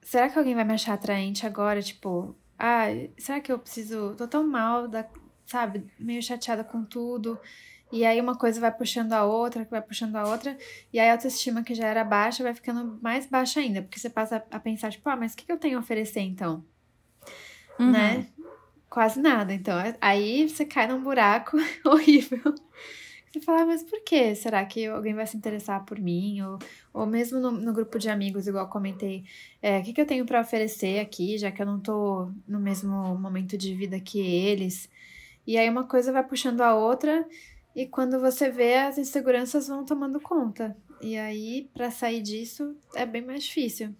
[0.03, 1.81] será que alguém vai me achar atraente agora?
[1.81, 2.87] Tipo, ah,
[3.19, 4.15] será que eu preciso.
[4.17, 5.07] Tô tão mal, da,
[5.47, 5.87] sabe?
[5.99, 7.39] Meio chateada com tudo.
[7.91, 10.57] E aí uma coisa vai puxando a outra, que vai puxando a outra,
[10.91, 14.09] e aí a autoestima que já era baixa vai ficando mais baixa ainda, porque você
[14.09, 16.65] passa a pensar, tipo, ah, mas o que, que eu tenho a oferecer então?
[17.79, 17.91] Uhum.
[17.91, 18.27] Né?
[18.89, 19.53] Quase nada.
[19.53, 22.55] Então, aí você cai num buraco horrível.
[23.33, 26.43] Você fala, mas por que será que alguém vai se interessar por mim?
[26.43, 26.59] Ou,
[26.93, 29.25] ou mesmo no, no grupo de amigos, igual comentei,
[29.63, 32.61] é, o que, que eu tenho para oferecer aqui, já que eu não tô no
[32.61, 34.87] mesmo momento de vida que eles?
[35.47, 37.27] E aí uma coisa vai puxando a outra,
[37.75, 40.77] e quando você vê, as inseguranças vão tomando conta.
[41.01, 43.95] E aí, para sair disso, é bem mais difícil.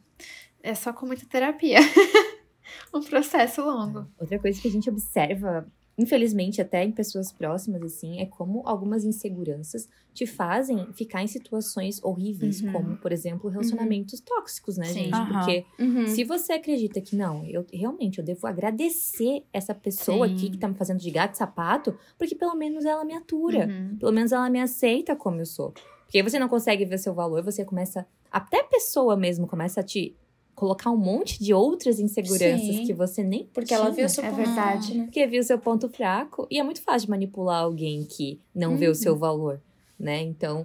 [0.63, 1.79] É só com muita terapia.
[2.93, 4.07] um processo longo.
[4.21, 5.67] Outra coisa que a gente observa
[6.03, 12.03] infelizmente, até em pessoas próximas, assim, é como algumas inseguranças te fazem ficar em situações
[12.03, 12.73] horríveis, uhum.
[12.73, 14.25] como, por exemplo, relacionamentos uhum.
[14.27, 15.05] tóxicos, né, Sim.
[15.05, 15.15] gente?
[15.15, 15.29] Uhum.
[15.33, 15.67] Porque
[16.09, 20.35] se você acredita que, não, eu realmente eu devo agradecer essa pessoa Sim.
[20.35, 23.97] aqui que tá me fazendo de gato sapato, porque pelo menos ela me atura, uhum.
[23.97, 25.73] pelo menos ela me aceita como eu sou.
[26.03, 28.07] Porque aí você não consegue ver seu valor, você começa.
[28.31, 30.15] Até a pessoa mesmo começa a te
[30.63, 33.81] colocar um monte de outras inseguranças Sim, que você nem porque tinha.
[33.81, 35.05] ela viu seu é ponto verdade né?
[35.07, 38.77] porque viu seu ponto fraco e é muito fácil de manipular alguém que não uhum.
[38.77, 39.19] vê o seu uhum.
[39.19, 39.61] valor
[39.99, 40.65] né então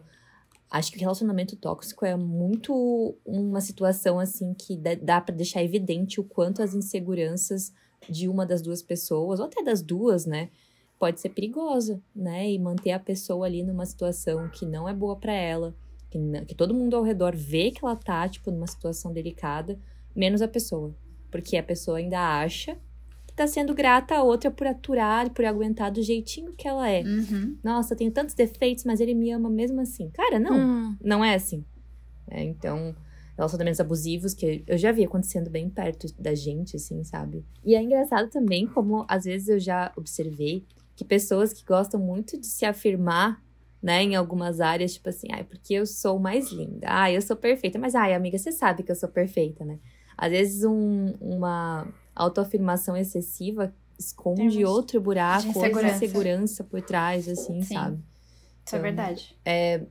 [0.70, 5.64] acho que o relacionamento tóxico é muito uma situação assim que dá, dá para deixar
[5.64, 7.74] evidente o quanto as inseguranças
[8.08, 10.52] de uma das duas pessoas ou até das duas né
[11.00, 15.16] pode ser perigosa né e manter a pessoa ali numa situação que não é boa
[15.16, 15.74] para ela
[16.10, 19.80] que, que todo mundo ao redor vê que ela tá, tipo, numa situação delicada,
[20.15, 20.96] menos a pessoa.
[21.30, 22.78] Porque a pessoa ainda acha
[23.26, 27.04] que tá sendo grata a outra por aturar, por aguentar do jeitinho que ela é.
[27.04, 27.58] Uhum.
[27.63, 30.10] Nossa, eu tenho tantos defeitos, mas ele me ama mesmo assim.
[30.12, 30.98] Cara, não, hum.
[31.04, 31.63] não é assim.
[32.30, 32.96] É, então,
[33.38, 37.46] relacionamentos abusivos que eu já vi acontecendo bem perto da gente, assim, sabe?
[37.63, 40.65] E é engraçado também como, às vezes, eu já observei
[40.96, 43.41] que pessoas que gostam muito de se afirmar
[43.82, 47.36] né, em algumas áreas, tipo assim, ai, porque eu sou mais linda, ai, eu sou
[47.36, 49.80] perfeita, mas ai, amiga, você sabe que eu sou perfeita, né?
[50.18, 57.62] Às vezes um, uma autoafirmação excessiva esconde Temos outro buraco, outra insegurança por trás, assim,
[57.62, 57.76] Sim.
[57.76, 57.98] sabe?
[58.66, 59.36] Isso é então, é verdade.
[59.46, 59.82] É,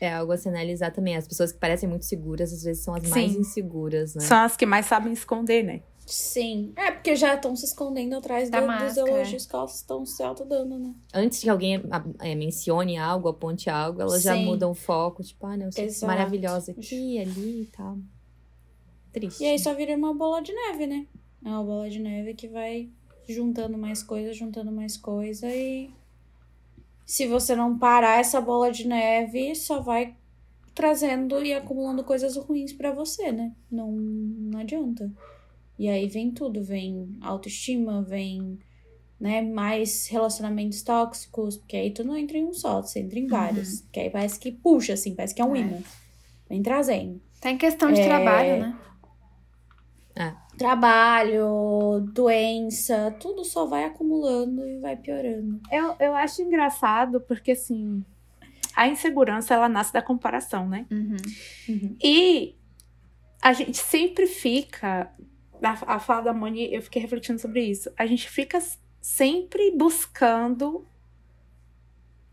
[0.00, 1.16] é algo a se analisar também.
[1.16, 3.10] As pessoas que parecem muito seguras, às vezes são as Sim.
[3.10, 4.22] mais inseguras, né?
[4.22, 5.82] São as que mais sabem esconder, né?
[6.06, 6.72] Sim.
[6.76, 10.22] É, porque já estão se escondendo atrás da do, dos elogios que elas estão se
[10.22, 10.94] autodando, né?
[11.14, 11.82] Antes que alguém
[12.20, 14.28] é, mencione algo, aponte algo, elas Sim.
[14.28, 15.22] já mudam o foco.
[15.22, 16.06] Tipo, ah, não, eu sou Exato.
[16.06, 17.98] maravilhosa aqui, ali e tal.
[19.12, 19.42] Triste.
[19.42, 21.06] E aí só vira uma bola de neve, né?
[21.44, 22.90] É uma bola de neve que vai
[23.28, 25.90] juntando mais coisa, juntando mais coisa e
[27.04, 30.16] se você não parar essa bola de neve, só vai
[30.74, 33.52] trazendo e acumulando coisas ruins para você, né?
[33.70, 35.10] Não, não adianta.
[35.82, 38.60] E aí vem tudo, vem autoestima, vem
[39.18, 43.26] né, mais relacionamentos tóxicos, porque aí tu não entra em um só, você entra em
[43.26, 43.80] vários.
[43.80, 43.86] Uhum.
[43.90, 45.58] Que aí parece que puxa, assim, parece que é um é.
[45.58, 45.78] imã.
[46.48, 47.20] Vem trazendo.
[47.40, 48.06] Tá em questão de é...
[48.06, 48.78] trabalho, né?
[50.14, 50.32] É.
[50.56, 55.60] Trabalho, doença, tudo só vai acumulando e vai piorando.
[55.68, 58.04] Eu, eu acho engraçado porque, assim,
[58.76, 60.86] a insegurança, ela nasce da comparação, né?
[60.88, 61.16] Uhum.
[61.68, 61.96] Uhum.
[62.00, 62.54] E
[63.42, 65.12] a gente sempre fica
[65.62, 67.90] a, a fala da Moni, eu fiquei refletindo sobre isso.
[67.96, 68.58] A gente fica
[69.00, 70.86] sempre buscando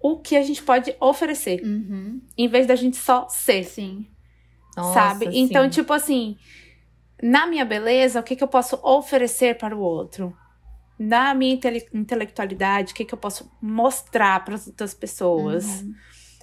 [0.01, 2.21] o que a gente pode oferecer, uhum.
[2.37, 3.63] em vez da gente só ser.
[3.65, 4.07] Sim.
[4.75, 5.25] Sabe?
[5.25, 5.69] Nossa, então, sim.
[5.69, 6.37] tipo assim,
[7.21, 10.35] na minha beleza, o que, que eu posso oferecer para o outro?
[10.97, 15.81] Na minha intele intelectualidade, o que, que eu posso mostrar para as outras pessoas?
[15.81, 15.93] Uhum.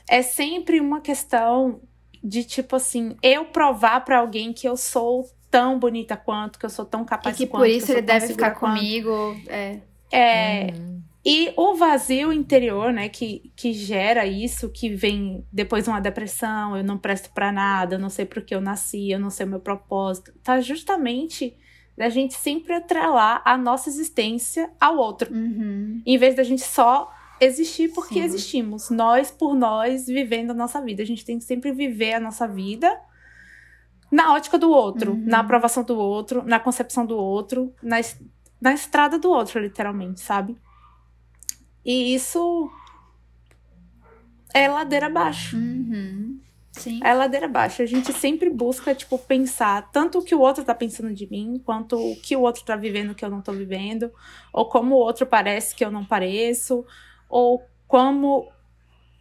[0.08, 1.80] É sempre uma questão
[2.22, 6.70] de, tipo assim, eu provar para alguém que eu sou tão bonita quanto, que eu
[6.70, 7.62] sou tão capaz e que quanto.
[7.62, 8.76] por isso ele deve ficar quanto.
[8.76, 9.34] comigo.
[9.48, 9.80] É.
[10.12, 10.66] É.
[10.72, 11.02] Uhum.
[11.24, 16.76] E o vazio interior, né, que, que gera isso, que vem depois de uma depressão,
[16.76, 19.46] eu não presto para nada, eu não sei por que eu nasci, eu não sei
[19.46, 21.56] o meu propósito, tá justamente
[21.96, 25.32] da gente sempre atrelar a nossa existência ao outro.
[25.34, 26.02] Uhum.
[26.04, 28.24] Em vez da gente só existir porque Sim.
[28.24, 28.90] existimos.
[28.90, 31.02] Nós por nós vivendo a nossa vida.
[31.02, 32.94] A gente tem que sempre viver a nossa vida
[34.10, 35.24] na ótica do outro, uhum.
[35.26, 37.96] na aprovação do outro, na concepção do outro, na,
[38.60, 40.56] na estrada do outro, literalmente, sabe?
[41.84, 42.70] E isso
[44.52, 45.56] é ladeira abaixo.
[45.56, 46.40] Uhum.
[46.72, 47.00] Sim.
[47.02, 47.80] É ladeira abaixo.
[47.80, 51.60] A gente sempre busca, tipo, pensar tanto o que o outro tá pensando de mim,
[51.64, 54.12] quanto o que o outro tá vivendo que eu não tô vivendo,
[54.52, 56.84] ou como o outro parece que eu não pareço,
[57.28, 58.48] ou como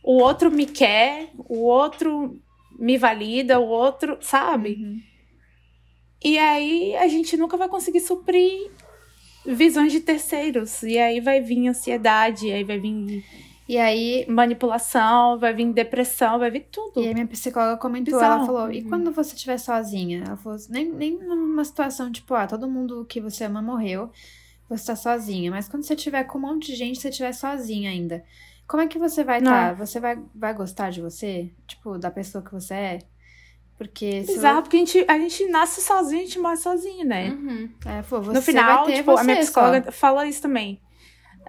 [0.04, 2.40] o outro me quer, o outro
[2.78, 4.78] me valida, o outro, sabe?
[4.80, 5.02] Uhum.
[6.24, 8.72] E aí a gente nunca vai conseguir suprir
[9.46, 10.82] visões de terceiros.
[10.84, 13.24] E aí vai vir ansiedade, aí vai vir.
[13.68, 14.26] E aí.
[14.28, 17.02] Manipulação, vai vir depressão, vai vir tudo.
[17.02, 18.38] E aí minha psicóloga comentou, Bizarro.
[18.38, 20.24] ela falou: e quando você estiver sozinha?
[20.26, 24.10] Ela falou: nem, nem numa situação tipo, ah, todo mundo que você ama morreu,
[24.70, 25.52] você tá sozinha.
[25.52, 28.24] Mas quando você estiver com um monte de gente, você estiver sozinha ainda
[28.68, 29.70] Como é que você vai estar?
[29.70, 29.86] Tá?
[29.86, 31.52] Você vai, vai gostar de você?
[31.68, 33.00] Tipo, da pessoa que você é?
[33.78, 34.06] Porque.
[34.06, 37.30] Exato, porque a gente, a gente nasce sozinho, a gente morre sozinho, né?
[37.30, 37.70] Uhum.
[37.86, 39.92] É, pô, no final, tipo, a minha psicóloga só.
[39.92, 40.82] fala isso também.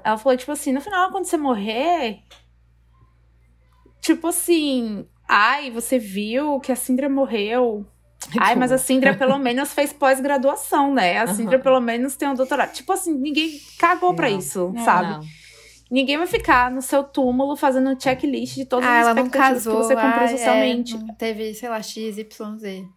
[0.05, 2.21] Ela falou, tipo assim, no final, quando você morrer.
[4.01, 5.07] Tipo assim.
[5.29, 7.87] Ai, você viu que a Sindra morreu.
[8.39, 11.19] Ai, mas a Sindra pelo menos fez pós-graduação, né?
[11.19, 11.63] A Sindra uhum.
[11.63, 12.73] pelo menos tem um doutorado.
[12.73, 14.17] Tipo assim, ninguém cagou não.
[14.17, 15.11] pra isso, não, sabe?
[15.11, 15.46] Não.
[15.90, 19.94] Ninguém vai ficar no seu túmulo fazendo checklist de todas ah, as expectativas que você
[19.94, 20.96] cumpriu ah, socialmente.
[20.96, 22.88] É, teve, sei lá, X, Y, Z.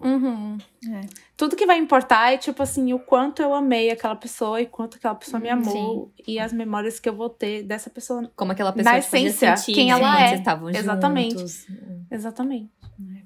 [0.00, 0.58] Uhum.
[0.92, 1.00] É.
[1.34, 4.98] Tudo que vai importar é, tipo assim, o quanto eu amei aquela pessoa e quanto
[4.98, 6.12] aquela pessoa me amou.
[6.16, 6.32] Sim.
[6.32, 8.30] E as memórias que eu vou ter dessa pessoa.
[8.36, 10.34] Como aquela pessoa na essência, sentir, quem ela é.
[10.34, 11.38] estavam Exatamente.
[11.38, 11.66] Juntos.
[12.10, 12.70] Exatamente.
[13.16, 13.22] É.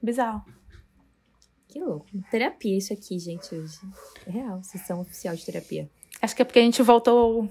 [0.00, 0.44] Bizarro.
[1.66, 2.06] Que louco.
[2.30, 3.80] Terapia isso aqui, gente, hoje.
[4.24, 5.90] É real, sessão oficial de terapia.
[6.22, 7.48] Acho que é porque a gente voltou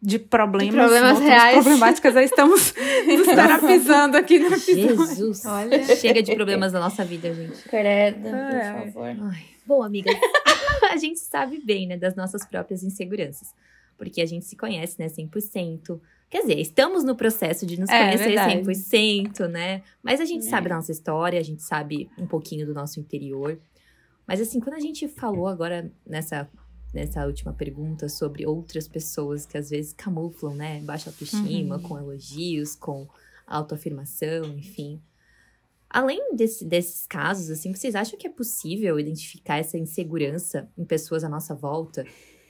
[0.00, 1.54] de problemas, de problemas reais.
[1.54, 2.74] problemáticas, aí estamos
[3.06, 5.06] nos terapizando aqui no episódio.
[5.06, 5.96] Jesus, Olha.
[5.96, 7.62] chega de problemas da nossa vida, gente.
[7.68, 9.16] Credo, por favor.
[9.32, 9.44] Ai.
[9.66, 10.14] Bom, amigas,
[10.90, 13.54] a gente sabe bem, né, das nossas próprias inseguranças.
[13.96, 16.00] Porque a gente se conhece, né, 100%.
[16.28, 18.62] Quer dizer, estamos no processo de nos é, conhecer verdade.
[18.62, 19.82] 100%, né?
[20.02, 20.50] Mas a gente é.
[20.50, 23.58] sabe da nossa história, a gente sabe um pouquinho do nosso interior.
[24.26, 26.48] Mas assim, quando a gente falou agora nessa
[26.94, 30.80] nessa última pergunta sobre outras pessoas que às vezes camuflam, né?
[30.80, 31.82] Baixa autoestima, uhum.
[31.82, 33.08] com elogios, com
[33.46, 35.02] autoafirmação, enfim.
[35.90, 41.22] Além desse, desses casos, assim, vocês acham que é possível identificar essa insegurança em pessoas
[41.24, 42.06] à nossa volta?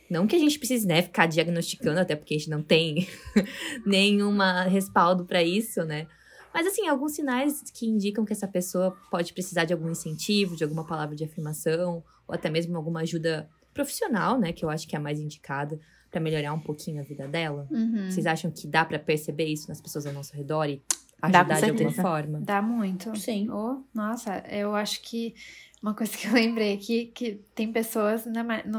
[0.08, 3.08] Não que a gente precise, né, ficar diagnosticando, até porque a gente não tem
[3.84, 6.06] nenhuma respaldo para isso, né?
[6.52, 10.62] Mas, assim, alguns sinais que indicam que essa pessoa pode precisar de algum incentivo, de
[10.62, 14.52] alguma palavra de afirmação, ou até mesmo alguma ajuda profissional, né?
[14.52, 15.78] Que eu acho que é a mais indicada
[16.10, 17.66] para melhorar um pouquinho a vida dela.
[17.70, 18.08] Uhum.
[18.08, 20.80] Vocês acham que dá para perceber isso nas pessoas ao nosso redor e
[21.20, 22.40] ajudar de alguma forma?
[22.40, 23.18] Dá muito.
[23.18, 23.50] Sim.
[23.50, 25.34] Oh, nossa, eu acho que
[25.82, 28.24] uma coisa que eu lembrei aqui, que tem pessoas,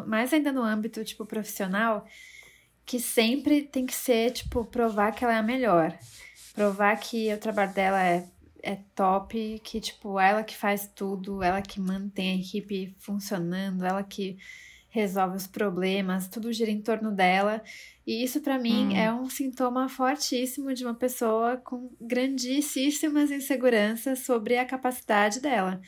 [0.08, 2.06] mais ainda no âmbito, tipo, profissional,
[2.86, 5.96] que sempre tem que ser, tipo, provar que ela é a melhor.
[6.54, 8.26] Provar que o trabalho dela é,
[8.64, 14.04] é top, que, tipo, ela que faz tudo, ela que mantém a equipe funcionando, ela
[14.04, 14.38] que
[14.96, 17.62] resolve os problemas, tudo gira em torno dela.
[18.08, 18.96] E isso, para mim, hum.
[18.96, 25.82] é um sintoma fortíssimo de uma pessoa com grandíssimas inseguranças sobre a capacidade dela,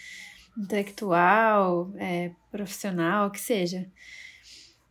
[0.58, 3.89] intelectual, é, profissional, que seja.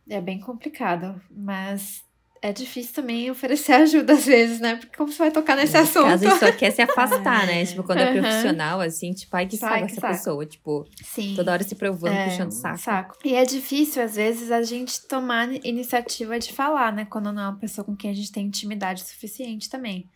[0.09, 2.03] É bem complicado, mas
[2.41, 4.75] é difícil também oferecer ajuda às vezes, né?
[4.75, 6.21] Porque como você vai tocar nesse, nesse assunto?
[6.21, 7.65] caso, só quer se afastar, né?
[7.65, 10.13] Tipo, quando é profissional, assim, tipo, ai, que saco essa saco.
[10.13, 10.45] pessoa.
[10.45, 11.33] Tipo, Sim.
[11.35, 12.77] toda hora se provando, é, puxando saco.
[12.77, 13.17] saco.
[13.23, 17.05] E é difícil, às vezes, a gente tomar iniciativa de falar, né?
[17.05, 20.09] Quando não é uma pessoa com quem a gente tem intimidade suficiente também.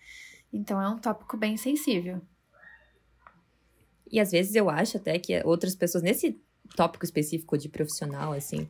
[0.54, 2.22] Então, é um tópico bem sensível.
[4.12, 6.38] E às vezes eu acho até que outras pessoas, nesse
[6.76, 8.68] tópico específico de profissional, assim,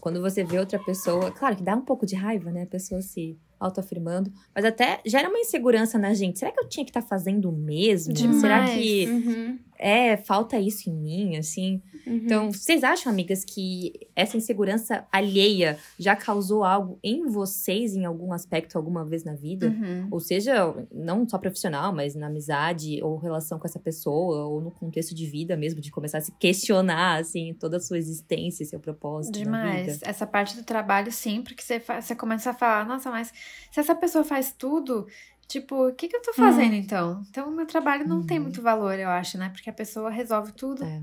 [0.00, 2.62] quando você vê outra pessoa, claro que dá um pouco de raiva, né?
[2.62, 6.38] A pessoa se autoafirmando, mas até gera uma insegurança na gente.
[6.38, 8.12] Será que eu tinha que estar tá fazendo o mesmo?
[8.12, 8.40] Demais.
[8.40, 9.58] Será que uhum.
[9.78, 11.82] é falta isso em mim, assim?
[12.08, 12.16] Uhum.
[12.16, 18.32] Então, vocês acham, amigas, que essa insegurança alheia já causou algo em vocês em algum
[18.32, 19.68] aspecto alguma vez na vida?
[19.68, 20.08] Uhum.
[20.10, 24.70] Ou seja, não só profissional, mas na amizade ou relação com essa pessoa ou no
[24.70, 28.80] contexto de vida mesmo, de começar a se questionar assim toda a sua existência, seu
[28.80, 30.00] propósito Demais.
[30.02, 33.32] Essa parte do trabalho sim, porque você, você começa a falar, nossa, mas
[33.70, 35.06] se essa pessoa faz tudo,
[35.46, 36.76] tipo, o que, que eu tô fazendo hum.
[36.76, 37.22] então?
[37.30, 38.26] Então, o meu trabalho não uhum.
[38.26, 39.50] tem muito valor, eu acho, né?
[39.50, 40.84] Porque a pessoa resolve tudo.
[40.84, 41.02] É.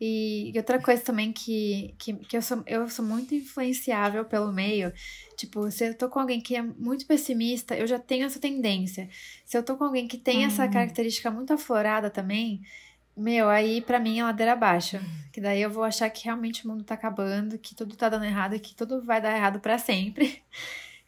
[0.00, 4.52] E, e, outra coisa também que, que, que eu, sou, eu sou muito influenciável pelo
[4.52, 4.92] meio.
[5.36, 9.08] Tipo, se eu tô com alguém que é muito pessimista, eu já tenho essa tendência.
[9.44, 10.70] Se eu tô com alguém que tem essa hum.
[10.70, 12.60] característica muito aflorada também,
[13.16, 14.98] meu, aí para mim é ladeira abaixo.
[15.32, 18.24] Que daí eu vou achar que realmente o mundo tá acabando, que tudo tá dando
[18.26, 20.42] errado e que tudo vai dar errado para sempre.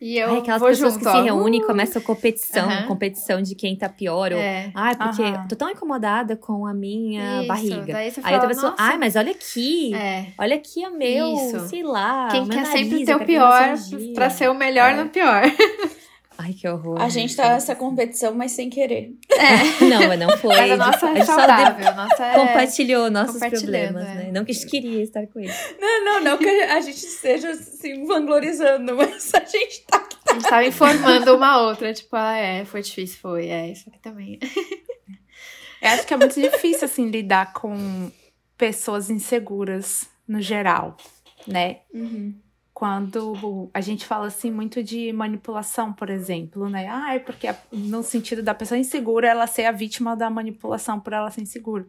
[0.01, 2.87] E eu Ai, aquelas vou pessoas junto, que se reúnem e começam a competição, uhum.
[2.87, 4.33] competição de quem tá pior.
[4.33, 4.71] Ou, é.
[4.73, 5.49] Ai, porque uhum.
[5.49, 7.93] tô tão incomodada com a minha Isso, barriga.
[7.93, 9.93] Daí você Aí outra pessoa, ai, mas olha aqui.
[9.95, 10.27] É.
[10.39, 11.69] Olha aqui o meu, Isso.
[11.69, 12.29] sei lá.
[12.31, 13.75] Quem quer sempre ter o pior
[14.15, 15.03] pra ser o melhor é.
[15.03, 15.43] no pior.
[16.41, 17.01] Ai, que horror.
[17.01, 19.13] A gente tá nessa competição, mas sem querer.
[19.29, 19.83] É.
[19.85, 20.57] Não, não foi.
[20.57, 21.89] Mas a nossa é saudável.
[21.89, 22.35] A nossa é...
[22.35, 24.15] Compartilhou nossos problemas, é.
[24.15, 24.31] né?
[24.33, 25.53] Não que a gente queria estar com ele.
[25.81, 30.09] Não, não, não que a gente esteja se assim, vanglorizando, mas a gente tá...
[30.29, 33.99] A gente tava informando uma outra, tipo, ah, é, foi difícil, foi, é, isso aqui
[33.99, 34.39] também.
[35.83, 38.13] Eu acho que é muito difícil, assim, lidar com
[38.57, 40.97] pessoas inseguras no geral,
[41.47, 41.79] né?
[41.93, 42.35] Uhum
[42.79, 46.87] quando a gente fala assim muito de manipulação, por exemplo, né?
[46.89, 51.13] Ah, é porque no sentido da pessoa insegura ela ser a vítima da manipulação por
[51.13, 51.85] ela ser insegura.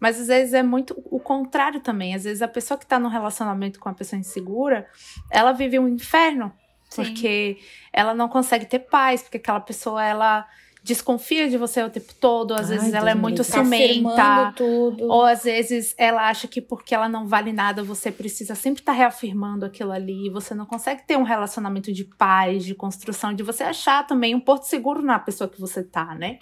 [0.00, 2.14] Mas às vezes é muito o contrário também.
[2.14, 4.88] Às vezes a pessoa que está no relacionamento com a pessoa insegura,
[5.30, 6.50] ela vive um inferno.
[6.88, 7.02] Sim.
[7.02, 7.58] Porque
[7.92, 10.48] ela não consegue ter paz, porque aquela pessoa, ela
[10.82, 14.54] desconfia de você o tempo todo, às Ai, vezes ela é muito tá ciumenta,
[15.00, 18.92] ou às vezes ela acha que porque ela não vale nada, você precisa sempre estar
[18.92, 23.44] tá reafirmando aquilo ali, você não consegue ter um relacionamento de paz, de construção, de
[23.44, 26.40] você achar também um porto seguro na pessoa que você tá, né?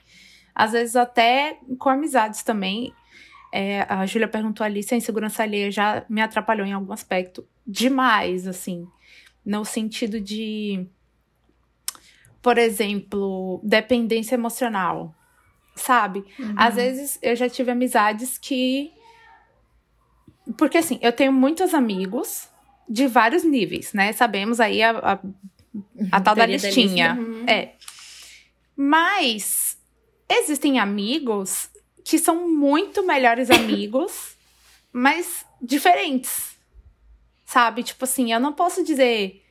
[0.55, 2.93] Às vezes até com amizades também.
[3.53, 7.47] É, a Júlia perguntou ali se a insegurança alheia já me atrapalhou em algum aspecto.
[7.67, 8.87] Demais, assim.
[9.45, 10.87] No sentido de
[12.43, 15.15] por exemplo, dependência emocional,
[15.75, 16.25] sabe?
[16.39, 16.55] Uhum.
[16.57, 18.93] Às vezes eu já tive amizades que.
[20.57, 22.49] Porque assim, eu tenho muitos amigos
[22.89, 24.13] de vários níveis, né?
[24.13, 25.19] Sabemos aí a, a,
[26.11, 27.15] a tal da listinha.
[27.15, 27.45] Uhum.
[27.47, 27.75] É.
[28.75, 29.79] Mas
[30.29, 31.69] existem amigos
[32.05, 34.35] que são muito melhores amigos,
[34.93, 36.57] mas diferentes.
[37.45, 37.83] Sabe?
[37.83, 39.45] Tipo assim, eu não posso dizer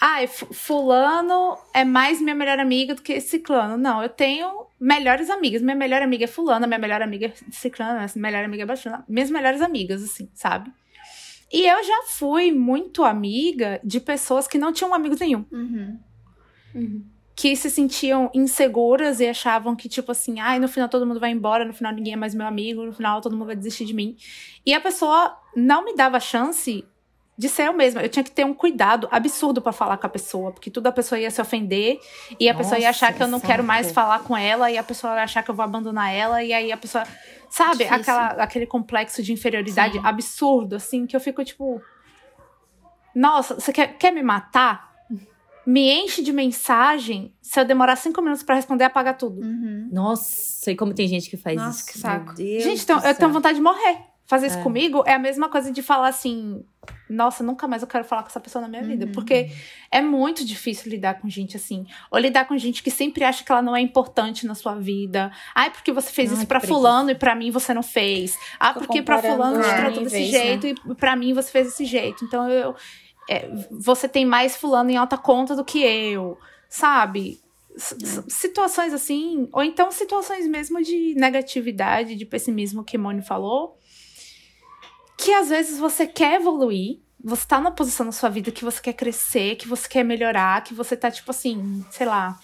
[0.00, 3.76] ah, fulano é mais minha melhor amiga do que ciclano.
[3.76, 5.60] Não, eu tenho melhores amigas.
[5.60, 9.04] Minha melhor amiga é fulana, minha melhor amiga é ciclana, minha melhor amiga é baixana.
[9.08, 10.72] Minhas melhores amigas, assim, sabe?
[11.52, 15.44] E eu já fui muito amiga de pessoas que não tinham amigos nenhum.
[15.50, 15.98] Uhum.
[16.74, 17.04] Uhum.
[17.34, 21.30] Que se sentiam inseguras e achavam que, tipo assim, ai, no final todo mundo vai
[21.30, 23.94] embora, no final ninguém é mais meu amigo, no final todo mundo vai desistir de
[23.94, 24.16] mim.
[24.64, 26.84] E a pessoa não me dava chance
[27.38, 28.02] de ser eu mesma.
[28.02, 30.92] Eu tinha que ter um cuidado absurdo para falar com a pessoa, porque tudo a
[30.92, 32.00] pessoa ia se ofender
[32.38, 34.76] e a Nossa, pessoa ia achar que eu não quero mais falar com ela e
[34.76, 37.04] a pessoa ia achar que eu vou abandonar ela e aí a pessoa,
[37.48, 40.00] sabe, aquela, aquele complexo de inferioridade Sim.
[40.04, 41.80] absurdo assim que eu fico tipo,
[43.14, 44.88] nossa, você quer, quer me matar?
[45.64, 47.32] Me enche de mensagem.
[47.42, 49.42] Se eu demorar cinco minutos para responder, apaga tudo.
[49.42, 49.88] Uhum.
[49.92, 51.92] Nossa, e como tem gente que faz Nossa, isso?
[51.92, 52.34] Que saco.
[52.36, 53.98] Gente, então, eu tenho vontade de morrer.
[54.24, 54.62] Fazer isso é.
[54.62, 56.64] comigo é a mesma coisa de falar assim:
[57.08, 58.88] nossa, nunca mais eu quero falar com essa pessoa na minha uhum.
[58.88, 59.06] vida.
[59.08, 59.50] Porque
[59.90, 61.86] é muito difícil lidar com gente assim.
[62.10, 65.32] Ou lidar com gente que sempre acha que ela não é importante na sua vida.
[65.54, 68.38] Ai, porque você fez isso para fulano e para mim você não fez.
[68.58, 70.74] Ah, porque para fulano te tratou desse vez, jeito né?
[70.90, 72.24] e para mim você fez desse jeito.
[72.24, 72.74] Então eu
[73.28, 77.38] é, você tem mais fulano em alta conta do que eu, sabe?
[78.28, 83.77] situações assim, ou então situações mesmo de negatividade, de pessimismo que Moni falou,
[85.18, 88.80] que às vezes você quer evoluir, você tá numa posição na sua vida que você
[88.80, 92.38] quer crescer, que você quer melhorar, que você tá tipo assim, sei lá.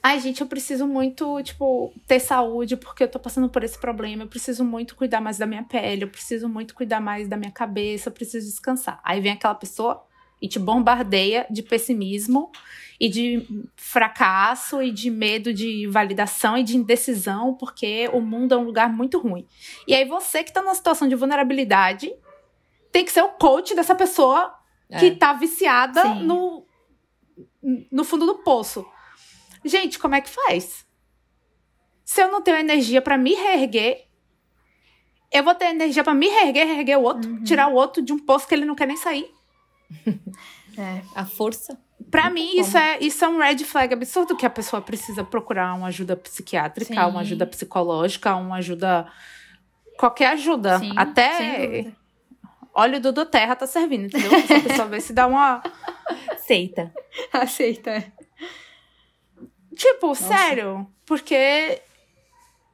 [0.00, 4.22] Ai, gente, eu preciso muito, tipo, ter saúde porque eu tô passando por esse problema.
[4.22, 7.50] Eu preciso muito cuidar mais da minha pele, eu preciso muito cuidar mais da minha
[7.50, 9.00] cabeça, eu preciso descansar.
[9.02, 10.06] Aí vem aquela pessoa
[10.40, 12.50] e te bombardeia de pessimismo
[12.98, 18.58] e de fracasso e de medo de validação e de indecisão, porque o mundo é
[18.58, 19.46] um lugar muito ruim.
[19.86, 22.12] E aí você que está numa situação de vulnerabilidade
[22.90, 24.54] tem que ser o coach dessa pessoa
[24.88, 24.98] é.
[24.98, 26.64] que está viciada no,
[27.90, 28.86] no fundo do poço.
[29.64, 30.86] Gente, como é que faz?
[32.04, 34.06] Se eu não tenho energia para me reerguer,
[35.32, 37.42] eu vou ter energia para me reerguer, reerguer o outro, uhum.
[37.42, 39.28] tirar o outro de um poço que ele não quer nem sair.
[40.78, 41.78] É, a força.
[42.10, 45.72] Para mim, isso é, isso é um red flag absurdo que a pessoa precisa procurar
[45.74, 47.00] uma ajuda psiquiátrica, Sim.
[47.00, 49.10] uma ajuda psicológica, uma ajuda.
[49.98, 50.78] qualquer ajuda.
[50.78, 51.92] Sim, Até.
[52.74, 54.30] Óleo do Terra tá servindo, entendeu?
[54.34, 55.62] Essa pessoa vai se dar uma.
[56.30, 56.92] Aceita.
[57.32, 57.90] Aceita.
[57.90, 58.12] É.
[59.74, 60.28] Tipo, Nossa.
[60.28, 60.86] sério.
[61.06, 61.80] Porque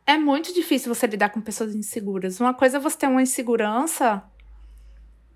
[0.04, 2.40] é muito difícil você lidar com pessoas inseguras.
[2.40, 4.24] Uma coisa é você ter uma insegurança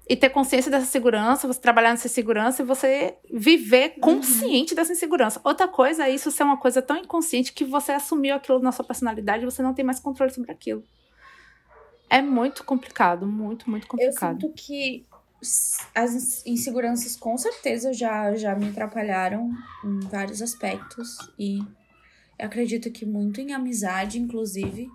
[0.09, 4.00] e ter consciência dessa segurança, você trabalhar nessa segurança e você viver uhum.
[4.00, 4.76] consciente uhum.
[4.76, 5.40] dessa insegurança.
[5.42, 8.84] Outra coisa é isso ser uma coisa tão inconsciente que você assumiu aquilo na sua
[8.84, 10.84] personalidade e você não tem mais controle sobre aquilo.
[12.09, 14.36] É muito complicado, muito, muito complicado.
[14.36, 15.04] Eu sinto que
[15.92, 19.50] as inseguranças com certeza já, já me atrapalharam
[19.84, 21.59] em vários aspectos e
[22.38, 24.88] eu acredito que muito em amizade, inclusive.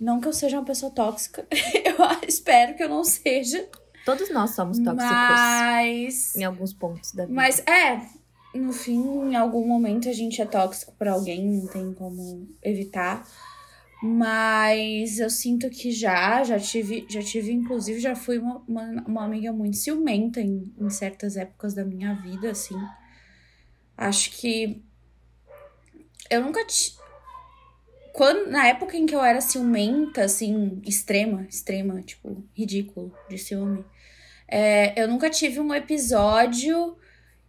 [0.00, 3.68] Não que eu seja uma pessoa tóxica, eu espero que eu não seja.
[4.06, 5.04] Todos nós somos tóxicos.
[5.04, 6.36] Mas.
[6.36, 7.34] Em alguns pontos da vida.
[7.34, 8.00] Mas é.
[8.54, 13.26] No fim, em algum momento a gente é tóxico para alguém, não tem como evitar.
[14.00, 19.24] Mas eu sinto que já, já tive, já tive, inclusive, já fui uma, uma, uma
[19.24, 22.76] amiga muito ciumenta em, em certas épocas da minha vida, assim.
[23.96, 24.84] Acho que
[26.30, 26.64] eu nunca
[28.12, 33.84] quando na época em que eu era ciumenta assim extrema extrema tipo ridículo de ciúme
[34.48, 36.96] É, eu nunca tive um episódio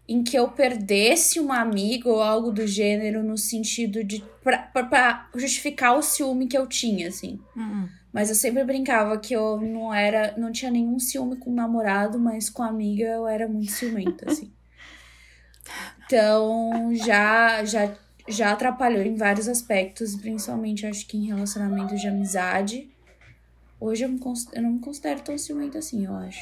[0.08, 4.24] em que eu perdesse um amigo ou algo do gênero no sentido de.
[4.44, 7.40] pra, pra, pra justificar o ciúme que eu tinha, assim.
[7.56, 7.90] Uhum.
[8.14, 10.34] Mas eu sempre brincava que eu não era.
[10.38, 14.32] não tinha nenhum ciúme com o namorado, mas com a amiga eu era muito ciumenta,
[14.32, 14.52] assim.
[16.06, 17.94] Então já, já,
[18.26, 22.90] já atrapalhou em vários aspectos, principalmente acho que em relacionamentos de amizade.
[23.78, 24.18] Hoje eu, me,
[24.54, 26.40] eu não me considero tão ciumenta assim, eu acho.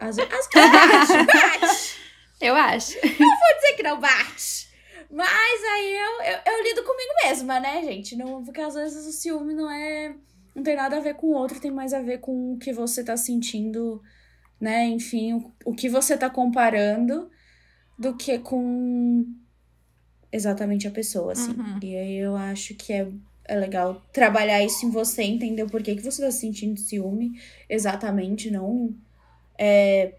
[0.00, 1.96] As, as bate, bate.
[2.40, 2.96] Eu acho.
[2.98, 4.68] Eu vou dizer que não bate.
[5.10, 8.16] Mas aí eu, eu, eu, lido comigo mesma, né, gente?
[8.16, 10.14] Não, porque às vezes o ciúme não é.
[10.54, 12.72] Não tem nada a ver com o outro, tem mais a ver com o que
[12.72, 14.02] você tá sentindo,
[14.60, 14.86] né?
[14.86, 17.30] Enfim, o, o que você tá comparando
[17.98, 19.24] do que com
[20.32, 21.52] exatamente a pessoa, assim.
[21.52, 21.78] Uhum.
[21.82, 23.08] E aí eu acho que é,
[23.44, 27.32] é legal trabalhar isso em você, entender o porquê que você tá sentindo ciúme
[27.68, 28.94] exatamente, não.
[29.58, 30.14] É,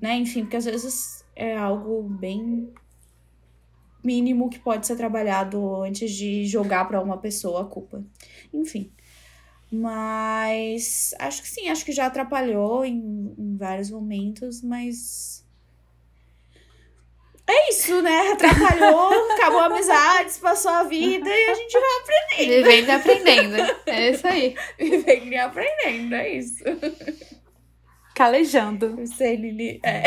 [0.00, 2.72] né, enfim, porque às vezes é algo bem
[4.02, 8.04] mínimo que pode ser trabalhado antes de jogar para uma pessoa a culpa.
[8.52, 8.92] Enfim.
[9.70, 15.42] Mas acho que sim, acho que já atrapalhou em, em vários momentos, mas
[17.46, 18.32] é isso, né?
[18.32, 22.64] Atrapalhou, acabou a amizade, passou a vida e a gente vai aprendendo.
[22.64, 23.56] Vivendo e aprendendo.
[23.86, 24.54] É isso aí.
[24.78, 26.64] Vivendo e aprendendo, é isso.
[28.14, 29.06] Calejando.
[29.06, 29.80] Sei, Lili.
[29.84, 30.02] É.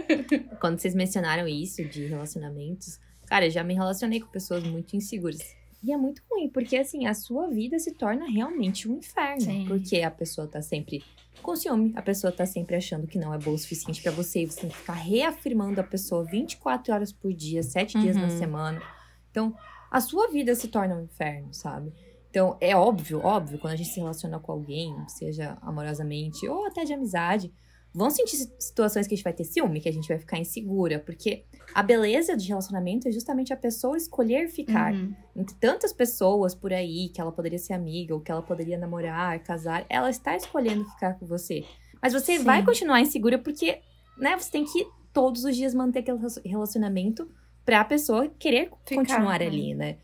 [0.60, 5.56] Quando vocês mencionaram isso de relacionamentos, cara, eu já me relacionei com pessoas muito inseguras.
[5.82, 9.42] E é muito ruim, porque assim, a sua vida se torna realmente um inferno.
[9.42, 9.64] Sim.
[9.68, 11.04] Porque a pessoa tá sempre
[11.42, 14.42] com ciúme, a pessoa tá sempre achando que não é boa o suficiente para você
[14.42, 18.02] e você tem que ficar reafirmando a pessoa 24 horas por dia, 7 uhum.
[18.02, 18.38] dias na uhum.
[18.38, 18.82] semana.
[19.30, 19.54] Então,
[19.90, 21.92] a sua vida se torna um inferno, sabe?
[22.36, 26.84] Então, é óbvio, óbvio, quando a gente se relaciona com alguém, seja amorosamente ou até
[26.84, 27.50] de amizade,
[27.94, 30.98] vão sentir situações que a gente vai ter ciúme, que a gente vai ficar insegura,
[30.98, 34.92] porque a beleza de relacionamento é justamente a pessoa escolher ficar.
[34.92, 35.14] Uhum.
[35.34, 39.42] Entre tantas pessoas por aí, que ela poderia ser amiga, ou que ela poderia namorar,
[39.42, 41.64] casar, ela está escolhendo ficar com você.
[42.02, 42.44] Mas você Sim.
[42.44, 43.80] vai continuar insegura porque,
[44.18, 47.30] né, você tem que todos os dias manter aquele relacionamento
[47.64, 49.46] pra pessoa querer ficar, continuar né?
[49.46, 49.96] ali, né?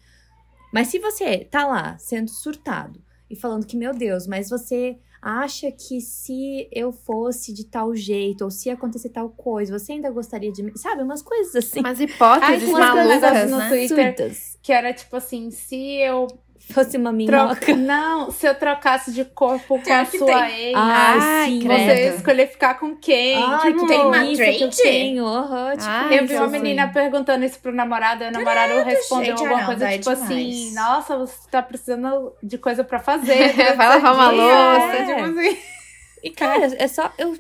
[0.72, 5.70] Mas se você tá lá sendo surtado e falando que, meu Deus, mas você acha
[5.70, 10.50] que se eu fosse de tal jeito, ou se acontecer tal coisa, você ainda gostaria
[10.50, 10.72] de mim?
[10.74, 11.78] Sabe, umas coisas assim.
[11.78, 13.68] Umas hipóteses Ai, malucas, no né?
[13.68, 16.26] Twitter, que era tipo assim, se eu
[16.70, 17.56] fosse uma minhoca.
[17.56, 17.76] Troca...
[17.76, 22.46] Não, se eu trocasse de corpo com a sua ex, Ai, sim, você ia escolher
[22.48, 23.42] ficar com quem?
[23.42, 24.18] Ai, tipo, tem uma?
[24.20, 28.28] Que eu tenho, uhum, tipo, Ai, eu vi uma menina perguntando isso pro namorado, e
[28.28, 32.98] o namorado respondeu alguma não, coisa tipo assim, nossa, você tá precisando de coisa pra
[32.98, 33.52] fazer.
[33.76, 35.04] Vai lavar uma louça, é.
[35.06, 35.58] tipo assim.
[36.22, 37.10] E cara, é só...
[37.18, 37.36] Eu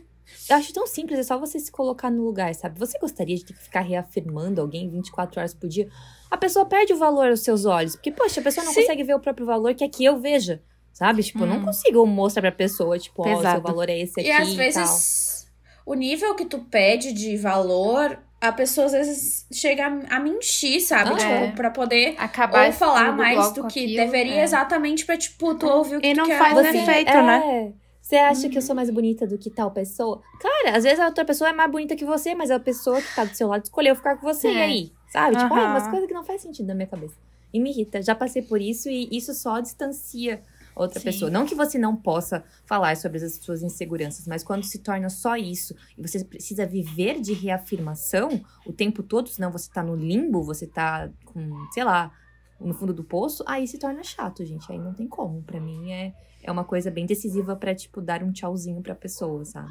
[0.52, 2.78] eu acho tão simples, é só você se colocar no lugar, sabe?
[2.78, 5.88] Você gostaria de ter que ficar reafirmando alguém 24 horas por dia?
[6.30, 7.96] A pessoa perde o valor aos seus olhos.
[7.96, 8.80] Porque, poxa, a pessoa não Sim.
[8.80, 10.62] consegue ver o próprio valor que é que eu veja.
[10.92, 11.22] Sabe?
[11.22, 11.42] Tipo, hum.
[11.42, 11.64] eu não hum.
[11.64, 14.28] consigo mostrar pra pessoa, tipo, ó, oh, o seu valor é esse aqui.
[14.28, 15.50] E às vezes,
[15.86, 21.10] o nível que tu pede de valor a pessoa às vezes chega a, mentir, sabe?
[21.10, 21.52] Ah, tipo, é.
[21.52, 24.42] pra poder acabar ou falar mais do que aquilo, deveria, é.
[24.42, 26.38] exatamente pra, tipo, tu ouvir o que e tu não quer.
[26.38, 27.22] faz efeito, é.
[27.22, 27.72] né?
[28.02, 30.20] Você acha que eu sou mais bonita do que tal pessoa?
[30.40, 33.14] Cara, às vezes a outra pessoa é mais bonita que você, mas a pessoa que
[33.14, 34.48] tá do seu lado escolheu ficar com você.
[34.48, 34.52] É.
[34.52, 34.92] E aí?
[35.08, 35.36] Sabe?
[35.36, 35.60] Tipo, uhum.
[35.60, 37.14] umas coisas que não faz sentido na minha cabeça.
[37.52, 38.02] E me irrita.
[38.02, 40.42] Já passei por isso e isso só distancia
[40.74, 41.04] outra Sim.
[41.04, 41.30] pessoa.
[41.30, 45.36] Não que você não possa falar sobre as suas inseguranças, mas quando se torna só
[45.36, 50.42] isso e você precisa viver de reafirmação o tempo todo, senão você tá no limbo,
[50.42, 52.12] você tá com, sei lá,
[52.60, 54.70] no fundo do poço, aí se torna chato, gente.
[54.70, 55.42] Aí não tem como.
[55.42, 59.44] Para mim é, é uma coisa bem decisiva para tipo, dar um tchauzinho pra pessoa,
[59.44, 59.70] sabe?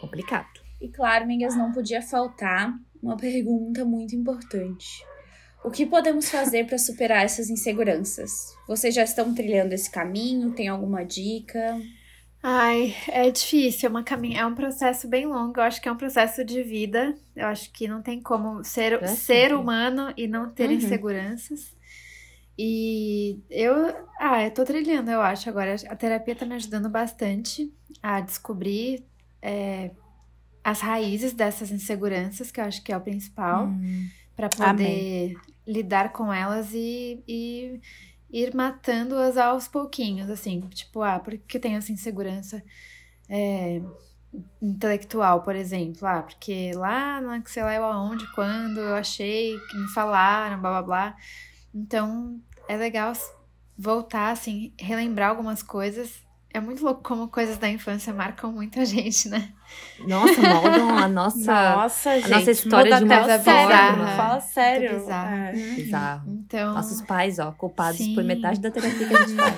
[0.00, 0.60] Complicado.
[0.80, 5.04] E claro, Mingas, não podia faltar uma pergunta muito importante.
[5.64, 8.54] O que podemos fazer para superar essas inseguranças?
[8.68, 10.52] Vocês já estão trilhando esse caminho?
[10.52, 11.80] Tem alguma dica?
[12.42, 14.20] Ai, é difícil, é, uma cam...
[14.36, 17.14] é um processo bem longo, eu acho que é um processo de vida.
[17.34, 20.72] Eu acho que não tem como ser, é ser humano e não ter uhum.
[20.72, 21.74] inseguranças.
[22.56, 23.74] E eu,
[24.20, 25.74] ah, eu tô trilhando, eu acho agora.
[25.88, 29.04] A terapia tá me ajudando bastante a descobrir
[29.42, 29.90] é,
[30.62, 35.34] as raízes dessas inseguranças, que eu acho que é o principal, hum, para poder
[35.66, 37.80] lidar com elas e, e
[38.30, 40.60] ir matando-as aos pouquinhos, assim.
[40.70, 42.62] Tipo, ah, por que eu tenho essa insegurança
[43.28, 43.82] é,
[44.62, 46.06] intelectual, por exemplo?
[46.06, 50.70] Ah, porque lá, não sei lá eu aonde, quando eu achei que me falaram, blá
[50.70, 51.16] blá blá
[51.74, 53.12] então, é legal
[53.76, 56.22] voltar, assim, relembrar algumas coisas
[56.56, 59.52] É muito louco como coisas da infância marcam muito a gente, né?
[60.06, 61.36] Nossa, moldam a nossa,
[61.74, 64.90] nossa, a gente, nossa história de uma sério, Fala sério.
[64.90, 65.34] Muito bizarro.
[65.34, 65.52] É.
[65.74, 66.30] Bizarro.
[66.30, 68.14] Então, Nossos pais, ó, culpados Sim.
[68.14, 69.56] por metade da terapia que a gente faz.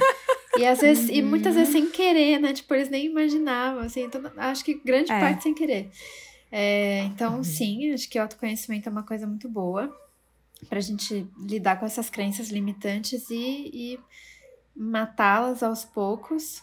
[0.56, 1.58] e às vezes, e muitas Uhum.
[1.60, 2.54] vezes sem querer, né?
[2.54, 4.04] Tipo, eles nem imaginavam, assim.
[4.04, 5.20] Então, acho que grande É.
[5.20, 5.90] parte sem querer.
[6.50, 7.44] É, então, Uhum.
[7.44, 9.94] sim, acho que o autoconhecimento é uma coisa muito boa
[10.68, 14.00] pra gente lidar com essas crenças limitantes e, e
[14.74, 16.62] matá-las aos poucos.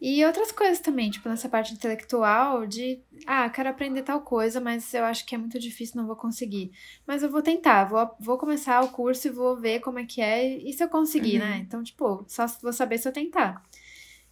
[0.00, 4.92] E outras coisas também, tipo, nessa parte intelectual de, ah, quero aprender tal coisa, mas
[4.92, 6.72] eu acho que é muito difícil, não vou conseguir.
[7.06, 10.20] Mas eu vou tentar, vou, vou começar o curso e vou ver como é que
[10.20, 11.48] é e se eu conseguir, Uhum.
[11.48, 11.58] né?
[11.66, 13.62] Então, tipo, só vou saber se eu tentar.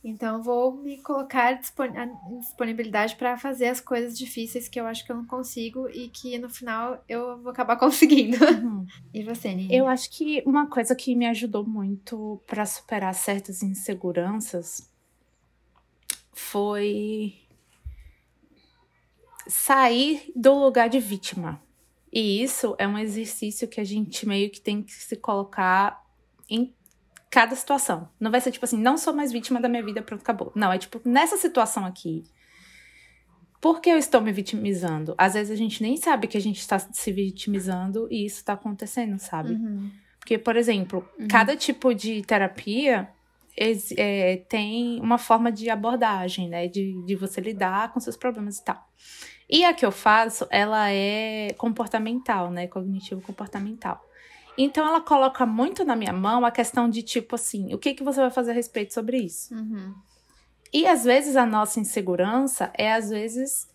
[0.05, 5.07] Então, eu vou me colocar em disponibilidade para fazer as coisas difíceis que eu acho
[5.07, 8.37] que eu não consigo e que no final eu vou acabar conseguindo.
[8.45, 8.85] Uhum.
[9.15, 9.75] E você, Nini?
[9.75, 14.91] Eu acho que uma coisa que me ajudou muito para superar certas inseguranças
[16.33, 17.35] foi
[19.47, 21.63] sair do lugar de vítima.
[22.13, 26.05] E isso é um exercício que a gente meio que tem que se colocar
[26.49, 26.75] em
[27.33, 28.11] cada situação.
[28.21, 30.53] Não vai ser tipo assim, não sou mais vítima da minha vida, pronto, acabou.
[30.55, 32.25] Não, é tipo, nessa situação aqui,
[33.59, 35.15] por que eu estou me vitimizando?
[35.17, 38.53] Às vezes a gente nem sabe que a gente está se vitimizando e isso está
[38.53, 39.55] acontecendo, sabe?
[39.55, 39.91] Uhum.
[40.19, 43.09] Porque, por exemplo, cada tipo de terapia
[43.97, 46.69] é, tem uma forma de abordagem, né?
[46.69, 48.87] De, de você lidar com seus problemas e tal.
[49.49, 52.67] E a que eu faço, ela é comportamental, né?
[52.67, 54.05] Cognitivo-comportamental.
[54.57, 58.05] Então, ela coloca muito na minha mão a questão de, tipo assim, o que, que
[58.05, 59.55] você vai fazer a respeito sobre isso?
[59.55, 59.95] Uhum.
[60.73, 63.71] E às vezes a nossa insegurança é às vezes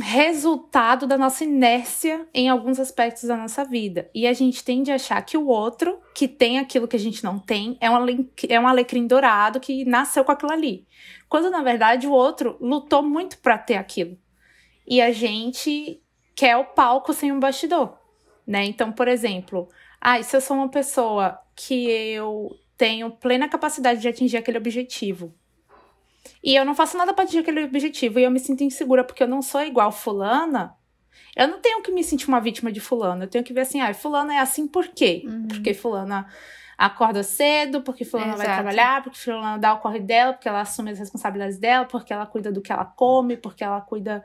[0.00, 4.10] resultado da nossa inércia em alguns aspectos da nossa vida.
[4.14, 7.22] E a gente tende a achar que o outro, que tem aquilo que a gente
[7.22, 10.86] não tem, é um, ale- é um alecrim dourado que nasceu com aquilo ali.
[11.28, 14.16] Quando na verdade o outro lutou muito para ter aquilo.
[14.86, 16.02] E a gente
[16.34, 17.96] quer o palco sem um bastidor,
[18.46, 18.64] né?
[18.64, 19.68] Então, por exemplo,
[20.00, 25.32] ah, se eu sou uma pessoa que eu tenho plena capacidade de atingir aquele objetivo.
[26.42, 29.22] E eu não faço nada para atingir aquele objetivo e eu me sinto insegura porque
[29.22, 30.74] eu não sou igual fulana.
[31.36, 33.24] Eu não tenho que me sentir uma vítima de fulana.
[33.24, 35.22] Eu tenho que ver assim, ah, fulana é assim por quê?
[35.24, 35.46] Uhum.
[35.46, 36.26] Porque fulana
[36.76, 38.62] acorda cedo, porque fulana vai Exato.
[38.62, 42.26] trabalhar, porque fulana dá o corre dela, porque ela assume as responsabilidades dela, porque ela
[42.26, 44.24] cuida do que ela come, porque ela cuida,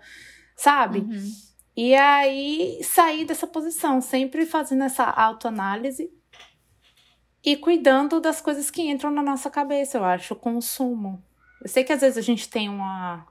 [0.55, 0.99] sabe?
[0.99, 1.32] Uhum.
[1.78, 6.09] E aí sair dessa posição, sempre fazendo essa autoanálise
[7.45, 11.23] e cuidando das coisas que entram na nossa cabeça, eu acho, o consumo.
[11.61, 13.25] Eu sei que às vezes a gente tem uma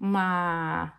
[0.00, 0.92] uma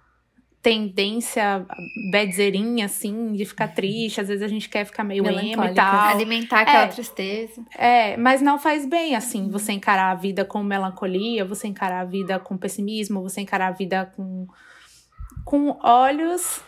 [0.61, 1.65] tendência
[2.11, 6.01] badzerinha assim de ficar triste, às vezes a gente quer ficar meio emo e tal.
[6.09, 6.87] Alimentar aquela É.
[6.87, 7.63] tristeza.
[7.77, 12.05] É, mas não faz bem, assim, você encarar a vida com melancolia, você encarar a
[12.05, 14.47] vida com pessimismo, você encarar a vida com,
[15.45, 16.59] com olhos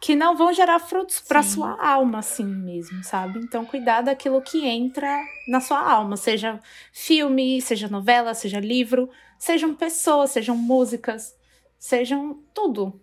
[0.00, 3.38] que não vão gerar frutos para sua alma, assim mesmo, sabe?
[3.38, 5.18] Então, cuidar daquilo que entra
[5.48, 6.60] na sua alma, seja
[6.92, 9.08] filme, seja novela, seja livro,
[9.38, 11.34] sejam pessoas, sejam músicas,
[11.78, 13.00] sejam tudo.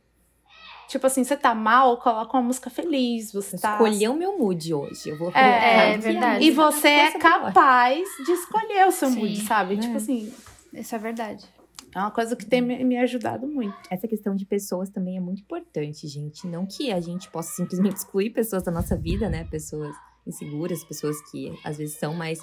[0.87, 4.73] Tipo assim, você tá mal, coloca uma música feliz, você tá Escolher o meu mood
[4.73, 5.09] hoje.
[5.09, 6.45] Eu vou É, é verdade.
[6.45, 9.75] e você é capaz de escolher o seu Sim, mood, sabe?
[9.75, 9.77] é.
[9.79, 10.31] Tipo assim,
[10.73, 11.43] Isso é verdade.
[11.95, 13.75] É uma coisa que tem me, ajudado muito.
[13.89, 16.47] Essa questão de pessoas também é muito importante, gente.
[16.47, 19.45] Não que a gente possa simplesmente excluir pessoas da nossa vida, né?
[19.45, 22.39] Pessoas inseguras, pessoas que às vezes são mais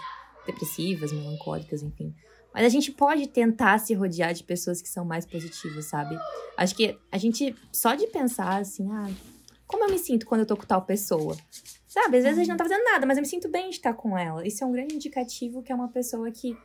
[0.46, 2.14] depressivas, melancólicas, enfim.
[2.52, 6.18] Mas a gente pode tentar se rodear de pessoas que são mais positivas, sabe?
[6.56, 9.08] Acho que a gente, só de pensar assim, ah,
[9.66, 11.36] como eu me sinto quando eu tô com tal pessoa?
[11.86, 12.18] Sabe?
[12.18, 13.94] Às vezes a gente não tá fazendo nada, mas eu me sinto bem de estar
[13.94, 14.46] com ela.
[14.46, 16.56] Isso é um grande indicativo que é uma pessoa que,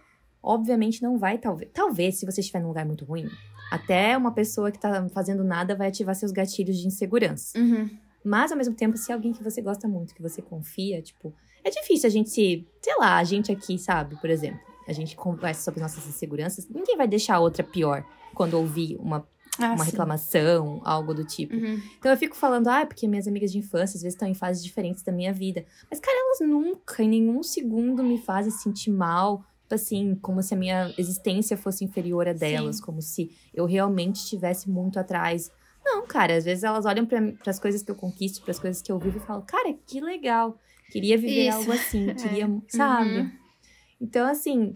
[0.45, 1.69] obviamente, não vai, talvez.
[1.73, 3.27] Talvez, se você estiver num lugar muito ruim,
[3.71, 7.57] até uma pessoa que tá fazendo nada vai ativar seus gatilhos de insegurança.
[7.59, 7.89] Uhum.
[8.23, 11.33] Mas, ao mesmo tempo, se é alguém que você gosta muito, que você confia, tipo,
[11.63, 12.67] é difícil a gente se.
[12.81, 16.95] Sei lá, a gente aqui, sabe, por exemplo, a gente conversa sobre nossas inseguranças, ninguém
[16.95, 18.03] vai deixar a outra pior
[18.35, 19.27] quando ouvir uma,
[19.59, 19.91] Ah, uma sim.
[19.91, 21.55] reclamação, algo do tipo.
[21.55, 21.81] Uhum.
[21.97, 24.63] Então eu fico falando, ah, porque minhas amigas de infância às vezes estão em fases
[24.63, 25.65] diferentes da minha vida.
[25.89, 29.43] Mas, cara, elas nunca, em nenhum segundo, me fazem sentir mal.
[29.69, 34.69] Assim, como se a minha existência fosse inferior a delas, como se eu realmente estivesse
[34.69, 35.51] muito atrás.
[35.83, 38.81] Não, cara, às vezes elas olham para as coisas que eu conquisto, para as coisas
[38.81, 40.59] que eu vivo e falam, cara, que legal.
[40.89, 41.57] Queria viver Isso.
[41.57, 42.61] algo assim, queria, Uhum.
[42.67, 43.31] sabe?
[43.99, 44.75] Então, assim,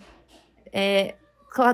[0.71, 1.15] é,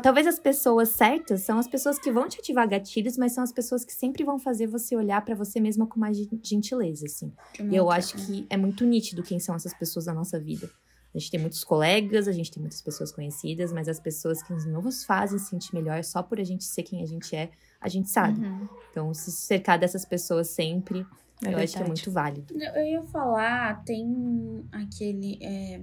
[0.02, 3.52] talvez as pessoas certas são as pessoas que vão te ativar gatilhos, mas são as
[3.52, 7.32] pessoas que sempre vão fazer você olhar pra você mesma com mais gen- gentileza, assim.
[7.72, 10.70] E eu acho que é muito nítido quem são essas pessoas na nossa vida.
[11.16, 14.52] A gente tem muitos colegas, a gente tem muitas pessoas conhecidas, mas as pessoas que
[14.52, 17.50] nos, nos fazem sentir melhor só por a gente ser quem a gente é,
[17.80, 18.46] a gente sabe.
[18.46, 18.68] Uhum.
[18.92, 21.06] Então, se cercar dessas pessoas sempre,
[21.42, 21.88] É eu acho que é verdade.
[21.88, 22.54] muito válido.
[22.62, 25.40] Eu ia falar, tem aquele.
[25.42, 25.82] É,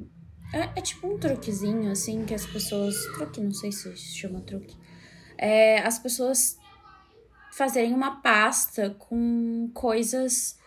[0.53, 2.95] é, é tipo um truquezinho, assim, que as pessoas.
[3.15, 4.77] Truque, não sei se se chama truque.
[5.39, 6.59] É, as pessoas
[7.53, 10.59] fazerem uma pasta com coisas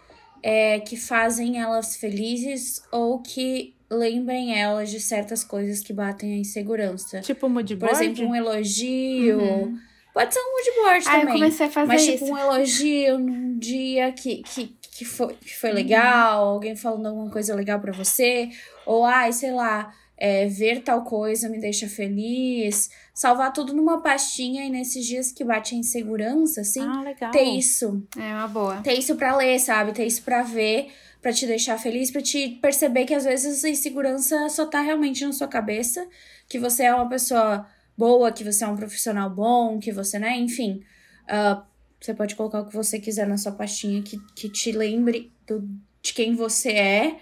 [0.41, 6.38] é, que fazem elas felizes ou que lembrem elas de certas coisas que batem a
[6.38, 7.22] insegurança.
[7.22, 8.04] Tipo mood Por board?
[8.06, 9.40] exemplo, um elogio.
[9.40, 9.80] Uhum.
[10.14, 11.34] Pode ser um mood board Ah, eu também.
[11.36, 12.12] comecei a fazer Mas, isso.
[12.24, 17.30] tipo, um elogio num dia que, que, que, foi, que foi legal, alguém falando alguma
[17.30, 18.50] coisa legal pra você,
[18.86, 22.90] ou, ai, sei lá, é, ver tal coisa me deixa feliz.
[23.14, 27.32] Salvar tudo numa pastinha e nesses dias que bate a insegurança, assim, Ah, legal.
[27.32, 28.02] ter isso.
[28.18, 28.78] É uma boa.
[28.78, 29.92] Ter isso pra ler, sabe?
[29.92, 30.88] Ter isso pra ver,
[31.26, 35.26] pra te deixar feliz, pra te perceber que às vezes essa insegurança só tá realmente
[35.26, 36.08] na sua cabeça,
[36.48, 37.68] que você é uma pessoa
[37.98, 40.84] boa, que você é um profissional bom, que você, né, enfim.
[41.28, 41.66] ah,
[42.00, 45.68] você pode colocar o que você quiser na sua pastinha que, que te lembre do,
[46.00, 47.20] de quem você é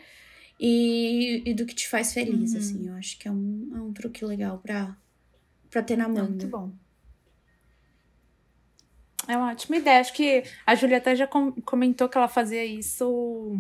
[0.60, 2.58] e, e do que te faz feliz, Uhum.
[2.58, 2.88] assim.
[2.90, 4.98] Eu acho que é um, é um truque legal pra,
[5.72, 6.26] pra ter na É mão.
[6.28, 6.74] muito bom.
[9.30, 10.02] É uma ótima ideia.
[10.02, 13.58] Acho que a Julieta já com- comentou que ela fazia isso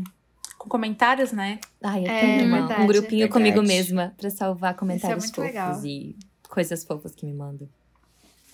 [0.63, 1.59] com comentários, né?
[1.83, 2.81] Ai, eu É, tenho uma- verdade.
[2.81, 3.77] um grupinho comigo Verdade.
[3.77, 5.85] mesma pra salvar comentários muito fofos legal.
[5.85, 6.15] e
[6.49, 7.67] coisas fofas que me mandam.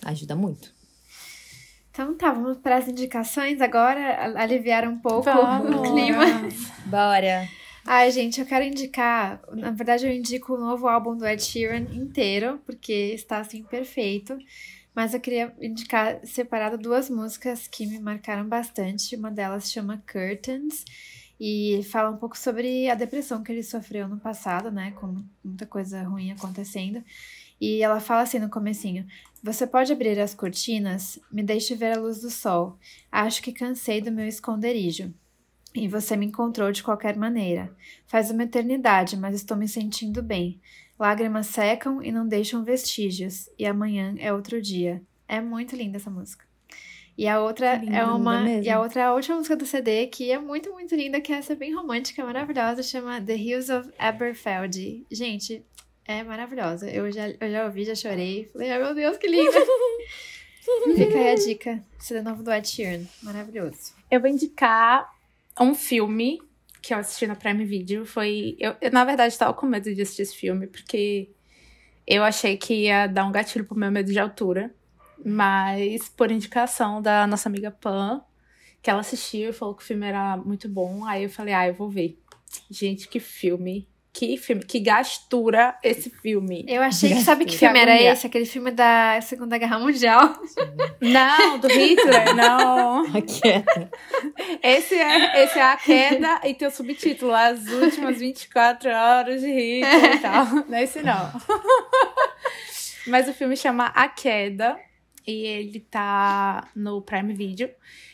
[0.04, 0.74] Ajuda muito.
[1.90, 5.76] Então tá, vamos para as indicações agora, aliviar um pouco Vamos.
[5.76, 6.24] o clima.
[6.86, 7.48] Bora!
[7.86, 9.40] Ai, gente, eu quero indicar.
[9.52, 14.36] Na verdade, eu indico o novo álbum do Ed Sheeran inteiro, porque está assim perfeito.
[14.94, 19.16] Mas eu queria indicar separado duas músicas que me marcaram bastante.
[19.16, 20.84] Uma delas chama Curtains
[21.40, 24.90] e fala um pouco sobre a depressão que ele sofreu no passado, né?
[24.90, 27.02] Com muita coisa ruim acontecendo.
[27.58, 29.06] E ela fala assim no comecinho:
[29.42, 31.18] Você pode abrir as cortinas?
[31.32, 32.78] Me deixe ver a luz do sol.
[33.10, 35.14] Acho que cansei do meu esconderijo.
[35.74, 37.74] E você me encontrou de qualquer maneira.
[38.06, 40.60] Faz uma eternidade, mas estou me sentindo bem.
[40.98, 45.00] Lágrimas secam e não deixam vestígios, e amanhã é outro dia.
[45.26, 46.49] É muito linda essa música.
[47.20, 48.40] E a outra Que linda, é uma.
[48.40, 48.64] mesmo.
[48.64, 51.30] E a outra é a última música do CD, que é muito, muito linda, que
[51.30, 55.04] essa é bem romântica, maravilhosa, chama The Hills of Aberfeld.
[55.10, 55.62] Gente,
[56.06, 56.90] é maravilhosa.
[56.90, 58.48] Eu já, eu já ouvi, já chorei.
[58.50, 59.52] Falei, ai meu Deus, que linda!
[60.96, 61.84] Fica aí a dica.
[61.98, 63.04] CD novo do Ed Sheeran.
[63.22, 63.92] Maravilhoso.
[64.10, 65.06] Eu vou indicar
[65.60, 66.40] um filme
[66.80, 68.06] que eu assisti na Prime Video.
[68.06, 68.56] Foi.
[68.58, 71.28] Eu, eu, na verdade, estava com medo de assistir esse filme, porque
[72.06, 74.74] eu achei que ia dar um gatilho pro meu medo de altura.
[75.24, 78.22] Mas, por indicação da nossa amiga Pan,
[78.82, 81.04] que ela assistiu e falou que o filme era muito bom.
[81.04, 82.18] Aí eu falei, ah, eu vou ver.
[82.70, 83.88] Gente, que filme.
[84.12, 84.64] Que filme.
[84.64, 86.64] Que gastura esse filme.
[86.66, 88.26] Eu achei que sabe que Que filme era esse?
[88.26, 90.34] Aquele filme da Segunda Guerra Mundial.
[91.00, 93.04] Não, do Hitler, não.
[93.22, 93.90] Quieta.
[94.62, 99.46] Esse é, esse é a queda e tem o subtítulo, as últimas 24 horas de
[99.46, 100.46] Hitler e tal.
[100.68, 101.32] Não é esse não.
[103.06, 104.78] Mas o filme chama A Queda
[105.26, 107.70] e ele tá no Prime Video.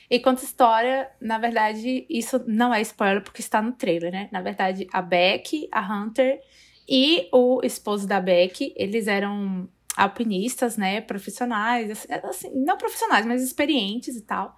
[0.08, 4.28] E conta história, na verdade, isso não é spoiler porque está no trailer, né?
[4.30, 6.40] Na verdade, a Beck, a Hunter
[6.88, 11.00] e o esposo da Beck, eles eram alpinistas, né?
[11.00, 14.56] Profissionais, assim, assim, não profissionais, mas experientes e tal.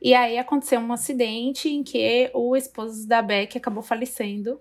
[0.00, 4.60] E aí aconteceu um acidente em que o esposo da Beck acabou falecendo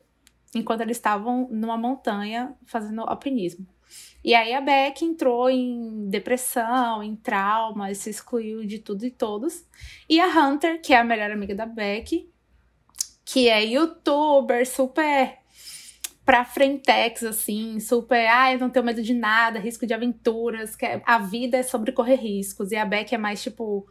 [0.56, 3.66] enquanto eles estavam numa montanha fazendo alpinismo.
[4.24, 9.66] E aí a Beck entrou em depressão, em trauma, se excluiu de tudo e todos.
[10.08, 12.30] E a Hunter, que é a melhor amiga da Beck,
[13.26, 15.40] que é youtuber, super
[16.26, 21.02] pra frentex, assim, super, ai, não tenho medo de nada, risco de aventuras, que é-
[21.06, 22.72] a vida é sobre correr riscos.
[22.72, 23.88] E a Beck é mais tipo,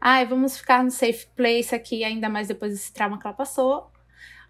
[0.00, 3.89] ai, vamos ficar no safe place aqui, ainda mais depois desse trauma que ela passou.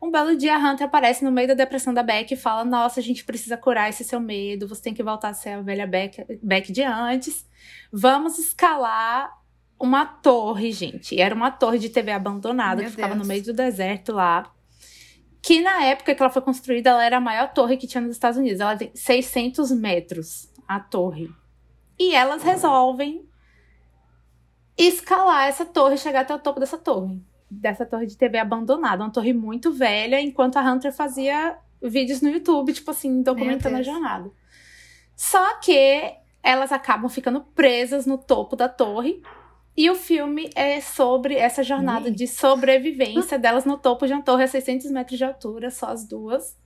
[0.01, 3.01] Um belo dia a Hunter aparece no meio da depressão da Beck e fala: Nossa,
[3.01, 5.87] a gente precisa curar esse seu medo, você tem que voltar a ser a velha
[5.87, 7.47] Beck, Beck de antes.
[7.93, 9.31] Vamos escalar
[9.79, 11.15] uma torre, gente.
[11.15, 13.23] E era uma torre de TV abandonada Meu que ficava Deus.
[13.23, 14.51] no meio do deserto lá.
[15.43, 18.13] Que na época que ela foi construída, ela era a maior torre que tinha nos
[18.13, 18.61] Estados Unidos.
[18.61, 21.31] Ela tem 600 metros, a torre.
[21.99, 23.27] E elas resolvem
[24.77, 27.23] escalar essa torre, chegar até o topo dessa torre.
[27.51, 29.03] Dessa torre de TV abandonada.
[29.03, 33.83] Uma torre muito velha, enquanto a Hunter fazia vídeos no YouTube, tipo assim, documentando a
[33.83, 34.31] jornada.
[35.17, 39.23] Só que elas acabam ficando presas no topo da torre.
[39.77, 44.45] E o filme é sobre essa jornada de sobrevivência delas no topo de uma torre
[44.45, 46.59] a 600 metros de altura, só as duas.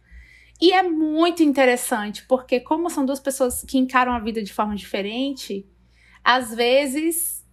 [0.61, 4.75] E é muito interessante, porque como são duas pessoas que encaram a vida de forma
[4.75, 5.69] diferente,
[6.23, 7.44] às vezes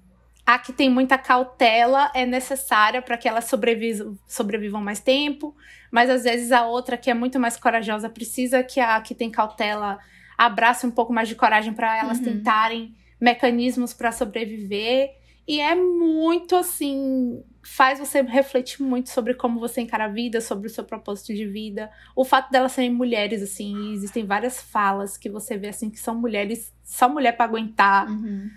[0.46, 5.56] a que tem muita cautela é necessária para que elas sobrevivam, sobrevivam mais tempo,
[5.92, 9.30] mas às vezes a outra que é muito mais corajosa precisa que a que tem
[9.30, 10.00] cautela
[10.38, 12.24] abrace um pouco mais de coragem para elas uhum.
[12.24, 15.12] tentarem mecanismos para sobreviver.
[15.48, 20.68] E é muito assim, faz você refletir muito sobre como você encara a vida, sobre
[20.68, 21.92] o seu propósito de vida.
[22.16, 26.16] O fato delas serem mulheres, assim, existem várias falas que você vê assim que são
[26.16, 28.10] mulheres, só mulher para aguentar.
[28.10, 28.50] Uhum.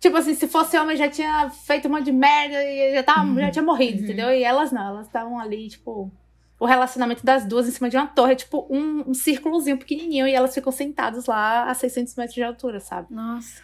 [0.00, 3.24] Tipo assim, se fosse homem já tinha feito um monte de merda e já, tava,
[3.24, 3.38] uhum.
[3.38, 4.04] já tinha morrido, uhum.
[4.04, 4.30] entendeu?
[4.32, 6.10] E elas não, elas estavam ali, tipo,
[6.58, 10.32] o relacionamento das duas em cima de uma torre, tipo um, um círculozinho pequenininho e
[10.32, 13.12] elas ficam sentadas lá a 600 metros de altura, sabe?
[13.12, 13.60] Nossa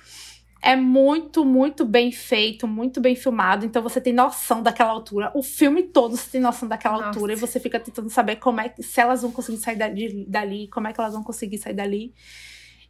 [0.66, 3.64] é muito, muito bem feito, muito bem filmado.
[3.64, 5.30] Então você tem noção daquela altura.
[5.32, 7.08] O filme todo você tem noção daquela Nossa.
[7.08, 7.34] altura.
[7.34, 10.88] E você fica tentando saber como é se elas vão conseguir sair dali, dali, como
[10.88, 12.12] é que elas vão conseguir sair dali.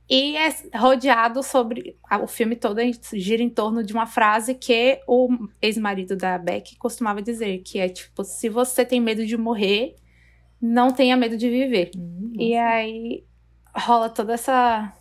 [0.08, 1.96] E é rodeado sobre.
[2.22, 2.80] O filme todo
[3.14, 5.28] gira em torno de uma frase que o
[5.60, 9.96] ex-marido da Beck costumava dizer: que é tipo, se você tem medo de morrer,
[10.60, 11.90] não tenha medo de viver.
[11.96, 13.24] Hum, e aí
[13.74, 14.92] rola toda essa.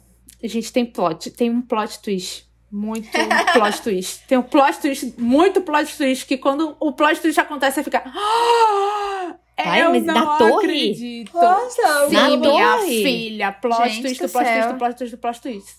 [0.44, 3.10] A gente tem plot, tem um plot twist muito
[3.54, 4.24] plot twist.
[4.28, 8.04] Tem um plot twist, muito plot twist, que quando o plot twist acontece, você fica.
[9.58, 10.54] Ah, Ai, eu mas não na torre?
[10.66, 11.34] acredito.
[11.34, 13.04] Nossa, Sim, na minha torre?
[13.04, 13.52] filha.
[13.54, 14.64] Plot Gente twist, plot céu.
[14.64, 15.76] twist, plot twist, plot twist.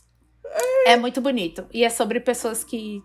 [0.86, 1.66] É muito bonito.
[1.72, 3.02] E é sobre pessoas que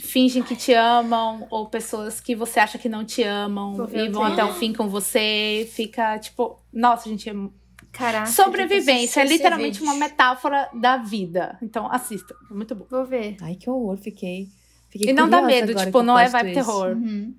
[0.00, 4.08] fingem que te amam ou pessoas que você acha que não te amam ver e
[4.08, 5.68] vão até o fim com você.
[5.72, 7.34] Fica tipo, nossa, gente, é
[7.92, 8.26] Caraca.
[8.26, 11.58] Sobrevivência é literalmente uma metáfora da vida.
[11.60, 12.86] Então assista, é muito bom.
[12.88, 13.36] Vou ver.
[13.42, 14.48] Ai, que horror, fiquei.
[14.88, 16.66] fiquei E não dá medo, tipo, não é vibe twist.
[16.66, 16.96] terror.
[16.96, 17.34] Uhum.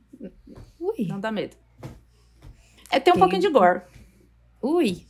[0.81, 1.55] Ui, Não dá medo.
[2.89, 3.21] É tem um Ok.
[3.21, 3.81] pouquinho de gore.
[4.61, 5.05] ui.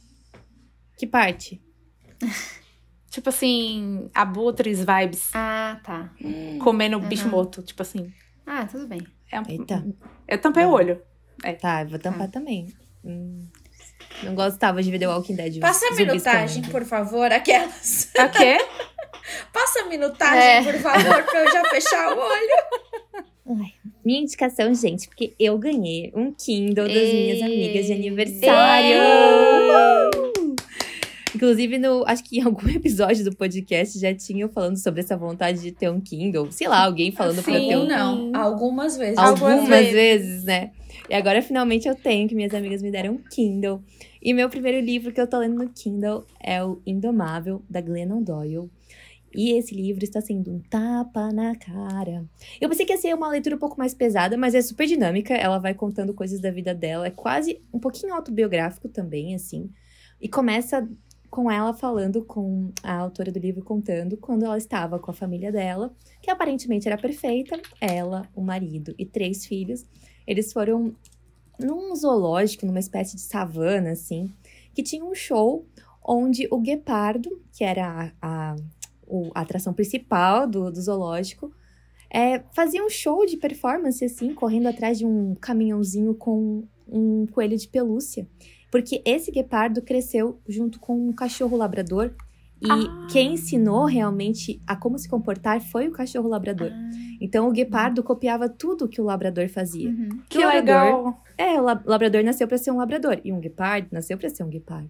[0.97, 1.61] Que parte?
[3.09, 6.13] Tipo assim, abutres vibes, Ah, tá.
[6.63, 7.31] comendo bicho Uhum.
[7.31, 8.13] morto, tipo assim.
[8.45, 9.01] Ah, tudo bem.
[9.31, 9.43] É um...
[9.49, 9.83] Eita.
[10.27, 11.01] Eu tampei o olho.
[11.59, 12.67] Tá, eu vou tampar também.
[13.03, 13.47] Hum.
[14.23, 15.59] Não gostava de ver The Walking Dead.
[15.59, 16.71] Passa a minutagem, comendo.
[16.71, 18.11] por favor, aquelas.
[18.15, 18.57] O quê?
[19.51, 20.63] Passa a minutagem, É.
[20.63, 23.65] por favor, pra eu já fechar o olho.
[24.03, 27.23] Minha indicação, gente, porque eu ganhei um Kindle das Ei.
[27.23, 28.99] minhas amigas de aniversário.
[31.33, 35.61] Inclusive, no, acho que em algum episódio do podcast já tinham falando sobre essa vontade
[35.61, 36.51] de ter um Kindle.
[36.51, 38.31] Sei lá, alguém falando pra eu ter Sim, um não.
[38.35, 39.17] Algumas vezes.
[39.17, 39.93] Algumas algumas vezes.
[39.93, 40.43] vezes.
[40.43, 40.71] né?
[41.09, 43.81] E agora finalmente eu tenho, que minhas amigas me deram um Kindle.
[44.21, 48.21] E meu primeiro livro que eu tô lendo no Kindle é o Indomável, da Glennon
[48.21, 48.69] Doyle.
[49.33, 52.25] E esse livro está sendo um tapa na cara.
[52.59, 55.33] Eu pensei que ia ser uma leitura um pouco mais pesada, mas é super dinâmica.
[55.33, 57.07] Ela vai contando coisas da vida dela.
[57.07, 59.69] É quase um pouquinho autobiográfico também, assim.
[60.19, 60.87] E começa
[61.29, 65.49] com ela falando com a autora do livro contando quando ela estava com a família
[65.49, 69.85] dela, que aparentemente era perfeita, ela, o marido e três filhos.
[70.27, 70.93] Eles foram
[71.57, 74.29] num zoológico, numa espécie de savana, assim,
[74.73, 75.65] que tinha um show
[76.03, 78.55] onde o guepardo, que era a, a,
[79.11, 81.51] o- a atração principal do, do zoológico,
[82.13, 87.57] é, fazia um show de performance, assim, correndo atrás de um caminhãozinho com um coelho
[87.57, 88.27] de pelúcia.
[88.71, 92.13] Porque esse guepardo cresceu junto com um cachorro labrador.
[92.61, 93.07] E Ah.
[93.11, 96.71] quem ensinou realmente a como se comportar foi o cachorro labrador.
[97.19, 99.89] Então o guepardo copiava tudo que o labrador fazia.
[99.89, 100.09] Uhum.
[100.29, 101.23] Que o labrador- legal.
[101.37, 104.43] É, o lab- labrador nasceu pra ser um labrador e um guepardo nasceu pra ser
[104.43, 104.89] um guepardo.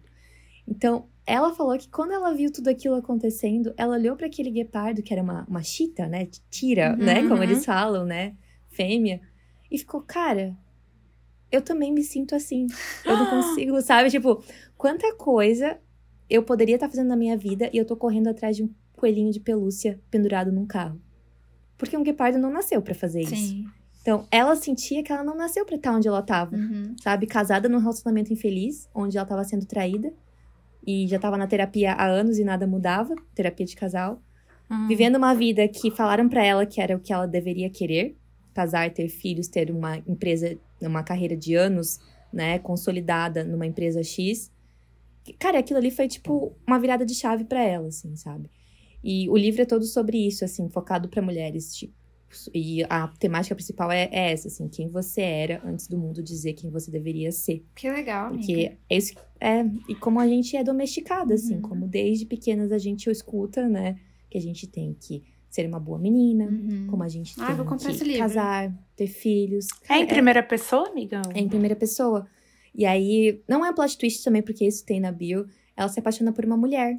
[0.67, 5.01] Então, ela falou que quando ela viu tudo aquilo acontecendo, ela olhou pra aquele guepardo,
[5.03, 6.27] que era uma, uma chita, né?
[6.49, 7.21] Tira, Uhum, né?
[7.23, 7.43] Como uhum.
[7.43, 8.35] eles falam, né?
[8.69, 9.21] Fêmea.
[9.69, 10.57] E ficou, cara,
[11.51, 12.67] eu também me sinto assim.
[13.05, 14.09] Eu não consigo, sabe?
[14.09, 14.43] Tipo,
[14.77, 15.77] quanta coisa
[16.29, 19.31] eu poderia estar fazendo na minha vida e eu tô correndo atrás de um coelhinho
[19.31, 20.99] de pelúcia pendurado num carro.
[21.77, 23.35] Porque um guepardo não nasceu pra fazer isso.
[23.35, 23.65] Sim.
[24.01, 26.95] Então, ela sentia que ela não nasceu pra estar onde ela tava Uhum.
[27.01, 27.27] sabe?
[27.27, 30.11] Casada num relacionamento infeliz, onde ela tava sendo traída.
[30.85, 34.21] E já tava na terapia há anos e nada mudava terapia de casal.
[34.69, 34.87] Hum.
[34.87, 38.17] Vivendo uma vida que falaram pra ela que era o que ela deveria querer:
[38.53, 41.99] casar, ter filhos, ter uma empresa, uma carreira de anos,
[42.31, 42.57] né?
[42.59, 44.51] Consolidada numa empresa X.
[45.37, 48.49] Cara, aquilo ali foi tipo uma virada de chave pra ela, assim, sabe?
[49.03, 52.00] E o livro é todo sobre isso, assim, focado pra mulheres, tipo.
[52.53, 56.53] E a temática principal é, é essa, assim, quem você era antes do mundo dizer
[56.53, 57.65] quem você deveria ser.
[57.75, 58.39] Que legal, amiga.
[58.45, 61.61] Porque é isso é e como a gente é domesticada assim, Uhum.
[61.61, 63.97] como desde pequenas a gente escuta, né,
[64.29, 66.87] que a gente tem que ser uma boa menina, Uhum.
[66.89, 68.19] como a gente Ah, tem vou comprar esse que livro.
[68.21, 69.67] casar, ter filhos.
[69.89, 71.21] É em Cara, primeira pessoa, amigão?
[71.33, 72.25] é em primeira pessoa.
[72.73, 75.45] E aí, não é plot twist também, porque isso tem na bio.
[75.75, 76.97] Ela se apaixona por uma mulher.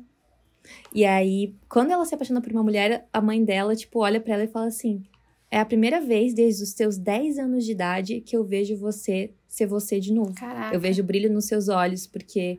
[0.95, 4.35] E aí, quando ela se apaixona por uma mulher, a mãe dela, tipo, olha para
[4.35, 5.03] ela e fala assim:
[5.55, 9.31] É a primeira vez desde os teus 10 anos de idade que eu vejo você
[9.47, 10.33] ser você de novo.
[10.35, 10.75] Caraca.
[10.75, 12.59] Eu vejo brilho nos seus olhos, porque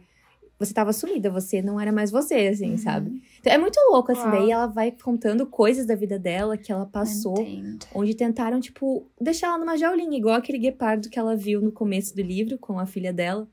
[0.59, 2.77] você tava sumida, você não era mais você, assim, Uhum.
[2.77, 3.23] sabe?
[3.39, 4.21] Então, é muito louco, assim.
[4.21, 4.31] Uau.
[4.31, 7.87] Daí ela vai contando coisas da vida dela que ela passou Entendo.
[7.95, 12.15] onde tentaram, tipo, deixar ela numa jaulinha, igual aquele guepardo que ela viu no começo
[12.15, 13.47] do livro com a filha dela.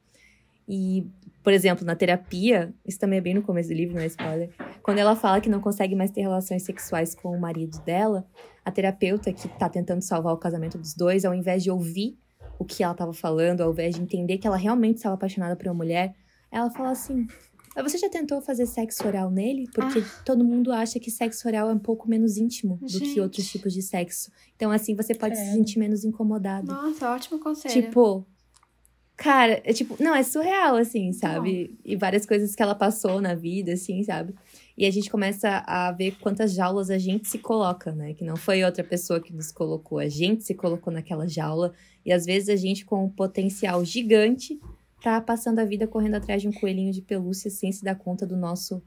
[0.68, 1.06] E,
[1.42, 4.50] por exemplo, na terapia, isso também é bem no começo do livro, não é spoiler.
[4.82, 8.26] Quando ela fala que não consegue mais ter relações sexuais com o marido dela,
[8.64, 12.18] a terapeuta que tá tentando salvar o casamento dos dois, ao invés de ouvir
[12.58, 15.66] o que ela tava falando, ao invés de entender que ela realmente estava apaixonada por
[15.66, 16.14] uma mulher,
[16.52, 17.26] ela fala assim:
[17.74, 19.68] "Mas Você já tentou fazer sexo oral nele?
[19.72, 23.14] Porque todo mundo acha que sexo oral é um pouco menos íntimo do Gente.
[23.14, 24.30] que outros tipos de sexo.
[24.56, 25.56] Então, assim, você pode se Credo.
[25.56, 26.66] sentir menos incomodado.
[26.66, 27.72] Nossa, ótimo conselho.
[27.72, 28.26] Tipo,
[29.20, 31.78] cara, é tipo, não, é surreal, assim, sabe?
[31.84, 34.34] E várias coisas que ela passou na vida, assim, sabe?
[34.78, 38.14] E a gente começa a ver quantas jaulas a gente se coloca, né?
[38.14, 41.74] Que não foi outra pessoa que nos colocou, a gente se colocou naquela jaula.
[42.02, 44.58] E às vezes a gente, com um potencial gigante,
[45.02, 48.26] tá passando a vida correndo atrás de um coelhinho de pelúcia sem se dar conta
[48.26, 48.82] do nosso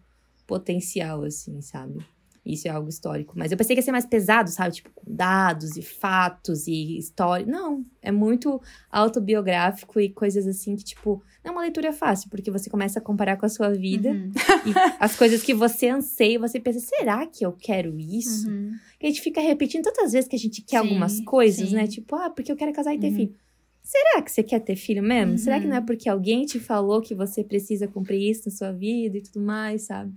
[0.47, 2.03] potencial, assim, sabe?
[2.45, 3.33] Isso é algo histórico.
[3.37, 4.75] Mas eu pensei que ia ser mais pesado, sabe?
[4.75, 7.45] Tipo, com dados e fatos e história.
[7.45, 12.49] Não, é muito autobiográfico e coisas assim que, tipo, não é uma leitura fácil, porque
[12.51, 14.31] você começa a comparar com a sua vida Uhum.
[14.65, 18.49] e as coisas que você anseia, você pensa, será que eu quero isso?
[18.49, 18.71] Uhum.
[18.99, 21.75] Que a gente fica repetindo tantas vezes que a gente quer Sim, algumas coisas, sim.
[21.75, 21.87] né?
[21.87, 23.15] Tipo, ah, porque eu quero casar e ter Uhum.
[23.15, 23.35] filho.
[23.81, 25.37] Será que você quer ter filho mesmo?
[25.37, 25.71] Será que Uhum.
[25.71, 29.21] não é porque alguém te falou que você precisa cumprir isso na sua vida e
[29.21, 30.13] tudo mais, sabe?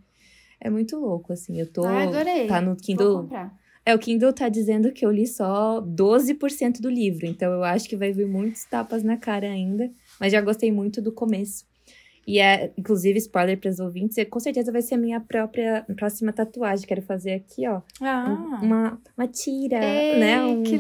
[0.61, 1.59] É muito louco, assim.
[1.61, 1.85] Eu tô.
[1.85, 2.47] Ai, adorei.
[2.47, 3.21] Tá no Vou Kindle.
[3.23, 3.55] comprar.
[3.85, 7.89] É, o Kindle tá dizendo que eu li só 12% do livro, então eu acho
[7.89, 9.89] que vai vir muitos tapas na cara ainda,
[10.19, 11.65] mas já gostei muito do começo.
[12.27, 16.33] E é, inclusive, spoiler para os ouvintes, com certeza vai ser a minha própria próxima
[16.33, 16.85] tatuagem.
[16.85, 18.59] Quero fazer aqui, ó, Ah.
[18.61, 20.43] uma, uma tira, Ei, né?
[20.43, 20.75] Um que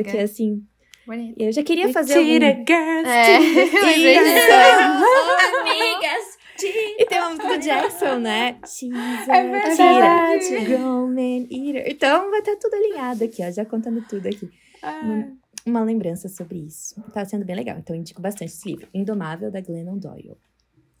[0.00, 0.64] aqui, assim.
[1.06, 1.34] Bonito.
[1.38, 2.64] Eu já queria fazer Tira, algum...
[2.66, 4.52] girls, É, lembrei disso.
[5.60, 6.37] Amigas!
[6.66, 8.58] E tem uma música do Jackson, né?
[8.66, 10.46] She's a É verdade.
[10.48, 10.68] tira,
[11.50, 11.84] eater.
[11.90, 14.50] Então vai estar tudo alinhado aqui, ó, já contando tudo aqui.
[14.82, 15.28] Ah,
[15.66, 17.00] uma lembrança sobre isso.
[17.12, 18.88] Tá sendo bem legal, então eu indico bastante esse livro.
[18.94, 20.36] Indomável, da Glennon Doyle.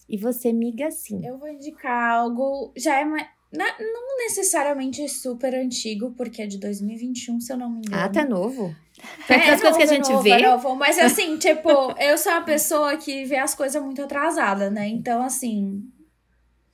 [0.08, 1.26] E você, miga, sim.
[1.26, 2.72] Eu vou indicar algo.
[2.76, 3.26] Já é mais.
[3.52, 8.02] Não necessariamente super antigo, porque é de 2021, se eu não me engano.
[8.02, 8.74] Ah, tá novo?
[8.98, 10.30] É, Perto das coisas que a é gente novo, vê.
[10.30, 10.74] é novo.
[10.74, 14.88] Mas assim, tipo, eu sou uma pessoa que vê as coisas muito atrasada, né?
[14.88, 15.82] Então, assim,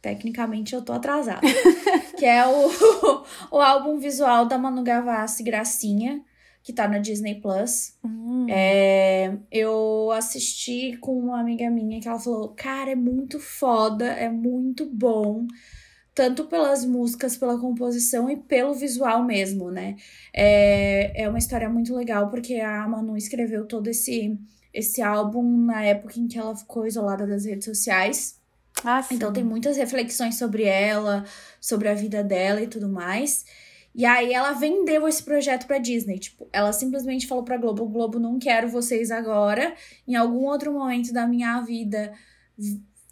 [0.03, 1.41] tecnicamente eu tô atrasada.
[2.19, 2.71] que é o,
[3.53, 6.23] o álbum visual da Manu Gavassi Gracinha,
[6.63, 7.95] que tá na Disney Plus.
[8.05, 8.47] hum.
[8.49, 14.29] É, eu assisti com uma amiga minha que ela falou: Cara, é muito foda, é
[14.29, 15.47] muito bom.
[16.15, 19.97] Tanto pelas músicas, pela composição e pelo visual mesmo, né?
[20.33, 24.39] É, é uma história muito legal, porque a Manu escreveu todo esse,
[24.73, 28.39] esse álbum na época em que ela ficou isolada das redes sociais.
[28.85, 29.05] Ah.
[29.11, 31.25] Então tem muitas reflexões sobre ela,
[31.61, 33.45] sobre a vida dela e tudo mais.
[33.95, 38.19] E aí ela vendeu esse projeto pra Disney, tipo, ela simplesmente falou pra Globo, Globo,
[38.19, 39.75] não quero vocês agora.
[40.07, 42.13] Em algum outro momento da minha vida,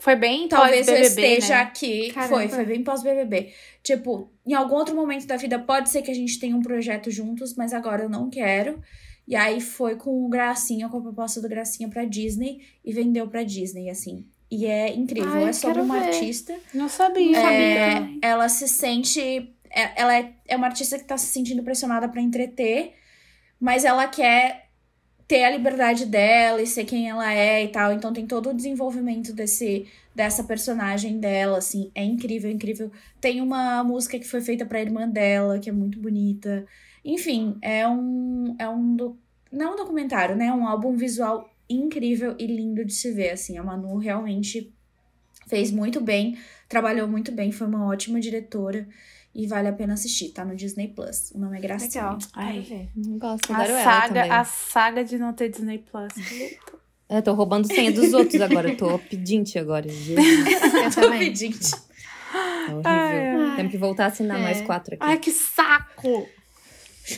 [0.02, 1.60] Foi bem talvez eu pós-BBB, esteja né?
[1.60, 2.10] aqui.
[2.10, 2.34] Caramba.
[2.34, 3.52] Foi, foi bem pós BBB.
[3.84, 7.08] Tipo, em algum outro momento da vida pode ser que a gente tenha um projeto
[7.08, 8.82] juntos, mas agora eu não quero.
[9.28, 13.28] E aí foi com o Gracinha, com a proposta do Gracinha pra Disney e vendeu
[13.28, 14.26] pra Disney, assim.
[14.50, 16.06] E é incrível, Ai, é sobre uma ver.
[16.08, 17.38] artista Não sabia.
[17.38, 19.20] é, ela se sente.
[19.70, 22.94] é- Ela é, é uma artista que tá se sentindo pressionada pra entreter,
[23.60, 24.66] mas ela quer
[25.32, 27.90] ter a liberdade dela e ser quem ela é e tal.
[27.90, 32.92] Então tem todo o desenvolvimento desse dessa personagem dela, assim, é incrível, incrível.
[33.18, 36.66] Tem uma música que foi feita pra irmã dela, que é muito bonita.
[37.02, 39.16] Enfim, é um é um do,
[39.50, 40.48] não é um documentário, né?
[40.48, 43.56] É um álbum visual incrível e lindo de se ver, assim.
[43.56, 44.70] A Manu realmente
[45.46, 46.36] fez muito bem,
[46.68, 48.86] trabalhou muito bem, foi uma ótima diretora
[49.34, 51.30] e vale a pena assistir, tá no Disney Plus.
[51.34, 52.02] O nome é Gracinha.
[52.04, 52.18] Legal.
[52.34, 52.52] Ai.
[52.54, 52.88] Quero ver.
[52.96, 56.12] Não gosto, A saga, a saga de não ter Disney Plus.
[57.08, 59.88] Eu tô roubando senha dos outros agora, eu tô pedinte agora.
[59.88, 60.16] Jesus,
[60.84, 61.34] Eu também.
[61.34, 62.82] Gente, é horrível.
[62.84, 64.42] Ai, Temos que voltar a assinar É.
[64.42, 65.04] mais quatro aqui.
[65.04, 66.26] Ai, que saco!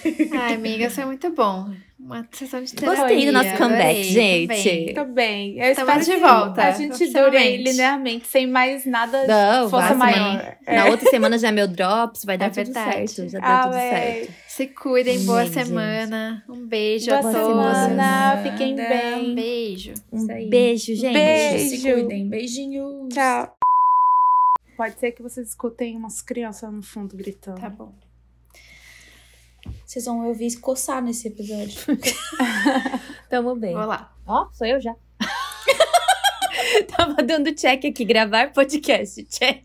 [0.33, 1.71] Ai, amiga, isso é muito bom.
[1.99, 3.01] Uma sessão de terapia.
[3.03, 4.93] Gostei do nosso comeback, adorei, gente.
[4.95, 5.59] Tô bem.
[5.59, 10.15] Eu Estamos espero de volta, A gente dure linearmente, sem mais nada Não, força maior.
[10.15, 13.09] semana- Na outra semana já é meu drops, vai dar É tudo verdade.
[13.11, 13.31] certo.
[13.31, 13.91] Já deu Ah, tudo véi.
[13.91, 14.33] certo.
[14.49, 15.55] Se cuidem, boa Gente.
[15.55, 16.45] semana.
[16.49, 17.37] Um beijo Boa a todos.
[17.39, 19.35] semana, fiquem Um Um bem.
[19.35, 19.95] beijo.
[20.13, 21.13] Um beijo, gente.
[21.15, 21.77] Beijo.
[21.77, 22.29] Se cuidem.
[22.29, 23.15] Beijinhos.
[23.15, 23.57] Tchau.
[24.77, 27.61] Pode ser que vocês escutem umas crianças no fundo gritando.
[27.61, 27.95] Tá bom.
[29.87, 31.81] Vocês vão ouvir coçar nesse episódio.
[33.31, 33.75] Tamo bem.
[33.75, 34.13] Vou lá.
[34.27, 34.95] Ó, sou eu já.
[36.97, 39.63] Tava dando check aqui, gravar podcast, check.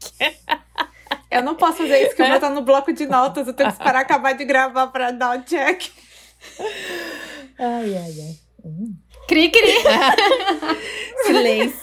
[1.31, 3.47] Eu não posso fazer isso, que eu vou estar no bloco de notas.
[3.47, 5.83] Eu tenho que esperar acabar de gravar pra dar o check.
[7.57, 8.35] Ai, ai, ai.
[8.65, 8.95] Hum.
[9.27, 9.61] Cri, cri.
[11.25, 11.79] Silêncio.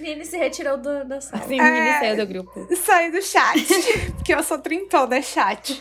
[0.00, 1.42] Nini se retirou do- da sala.
[1.48, 1.62] Sim, É.
[1.70, 2.68] menina saiu do grupo.
[2.76, 3.58] Saí do chat.
[4.16, 5.76] porque eu sou trintona, é chat.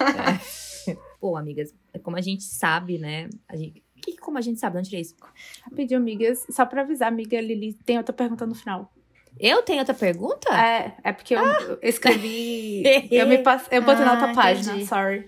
[1.25, 1.73] Pô, amigas,
[2.03, 3.27] como a gente sabe, né?
[3.49, 3.81] A gente...
[3.99, 4.75] Que, como a gente sabe?
[4.75, 5.15] Não tirei isso.
[5.63, 6.45] Rapidinho, amigas.
[6.51, 8.93] Só pra avisar, amiga Lili, tem outra pergunta no final.
[9.39, 10.47] Eu tenho outra pergunta?
[10.55, 12.83] É, é porque eu eu escrevi.
[13.09, 13.67] eu me passe...
[13.71, 14.85] Eu botei na Ah, outra página, entendi.
[14.85, 15.27] sorry.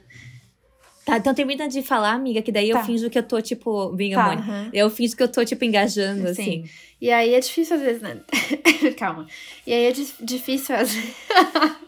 [1.03, 2.83] Tá, então termina de falar, amiga, que daí eu Tá.
[2.83, 4.33] finjo que eu tô, tipo, bem Tá.
[4.33, 4.69] Aham.
[4.71, 6.29] Eu finjo que eu tô, tipo, engajando, Sim.
[6.63, 6.69] assim.
[7.01, 8.21] E aí é difícil às vezes, né?
[8.99, 9.25] Calma.
[9.65, 11.15] E aí é di- difícil às vezes.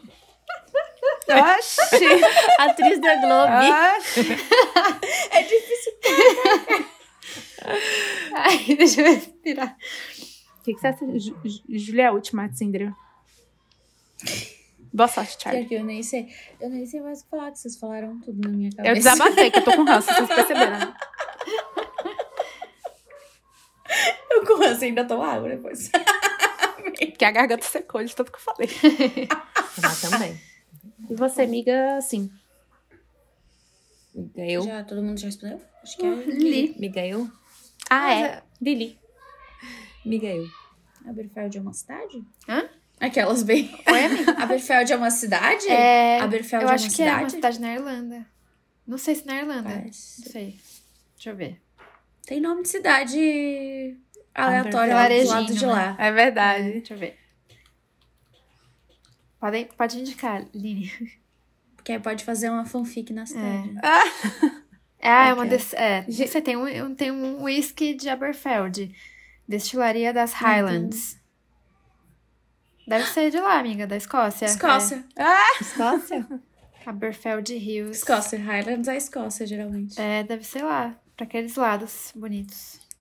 [1.34, 2.06] Oxi!
[2.60, 3.54] Atriz da Globo.
[3.98, 4.22] Oxi!
[5.32, 5.94] É difícil.
[8.36, 9.78] Ai, deixa eu respirar.
[10.60, 11.06] O que, que você acha?
[11.20, 12.94] Ju- Ju- Júlia é a última, Cindra.
[14.92, 15.66] Boa sorte, Pior Charlie.
[15.68, 16.28] que eu nem sei.
[16.60, 18.90] Eu nem sei mais o que falar, que vocês falaram tudo na minha cabeça.
[18.90, 20.80] Eu desabafei, que eu tô com ranço, vocês perceberam.
[20.80, 20.94] né?
[24.32, 25.90] Eu com essa ainda tomo água depois.
[25.90, 28.70] Porque a garganta secou de tudo que eu falei.
[29.84, 30.40] Ah, também.
[31.10, 32.30] E você, amiga, assim.
[34.16, 34.62] Amiga, eu.
[34.64, 35.62] Já, todo mundo já respondeu?
[35.84, 36.16] Acho que é.
[36.26, 36.76] Li.
[36.78, 37.30] Amiga, eu.
[37.90, 38.44] Ah, Mas é.
[38.62, 39.00] Lili.
[40.06, 40.48] Amiga, eu.
[41.06, 42.24] Aberfeld é uma cidade?
[42.48, 42.70] Hã?
[43.00, 43.70] Aquelas bem.
[43.86, 44.32] Amiga?
[44.44, 45.68] Aberfeld é uma cidade?
[45.68, 47.32] É, Aberfeld eu é acho uma que é uma cidade?
[47.32, 48.26] cidade na Irlanda.
[48.86, 49.70] Não sei se na Irlanda.
[49.70, 50.22] Parece.
[50.22, 50.60] Não sei.
[51.16, 51.62] Deixa eu ver.
[52.26, 53.98] Tem nome de cidade
[54.36, 55.72] aleatória lá do lado de né?
[55.72, 55.96] lá.
[55.98, 56.72] É verdade.
[56.74, 57.18] Deixa eu ver.
[59.40, 60.92] Pode, pode indicar, Lini.
[61.76, 63.76] Porque aí pode fazer uma fanfic na cidade.
[65.02, 68.94] Ah, é uma des, é, você tem um, tem um whisky de Aberfeld.
[69.48, 71.18] Destilaria das Highlands.
[72.86, 74.46] Deve ser de lá, amiga, da Escócia.
[74.46, 75.06] Escócia.
[75.62, 76.28] Escócia?
[76.86, 78.00] É, Aberfeld Hills.
[78.00, 78.40] Escócia.
[78.40, 80.00] Highlands é Escócia, geralmente.
[80.00, 80.98] É, deve ser lá.
[81.16, 82.79] Pra aqueles lados bonitos.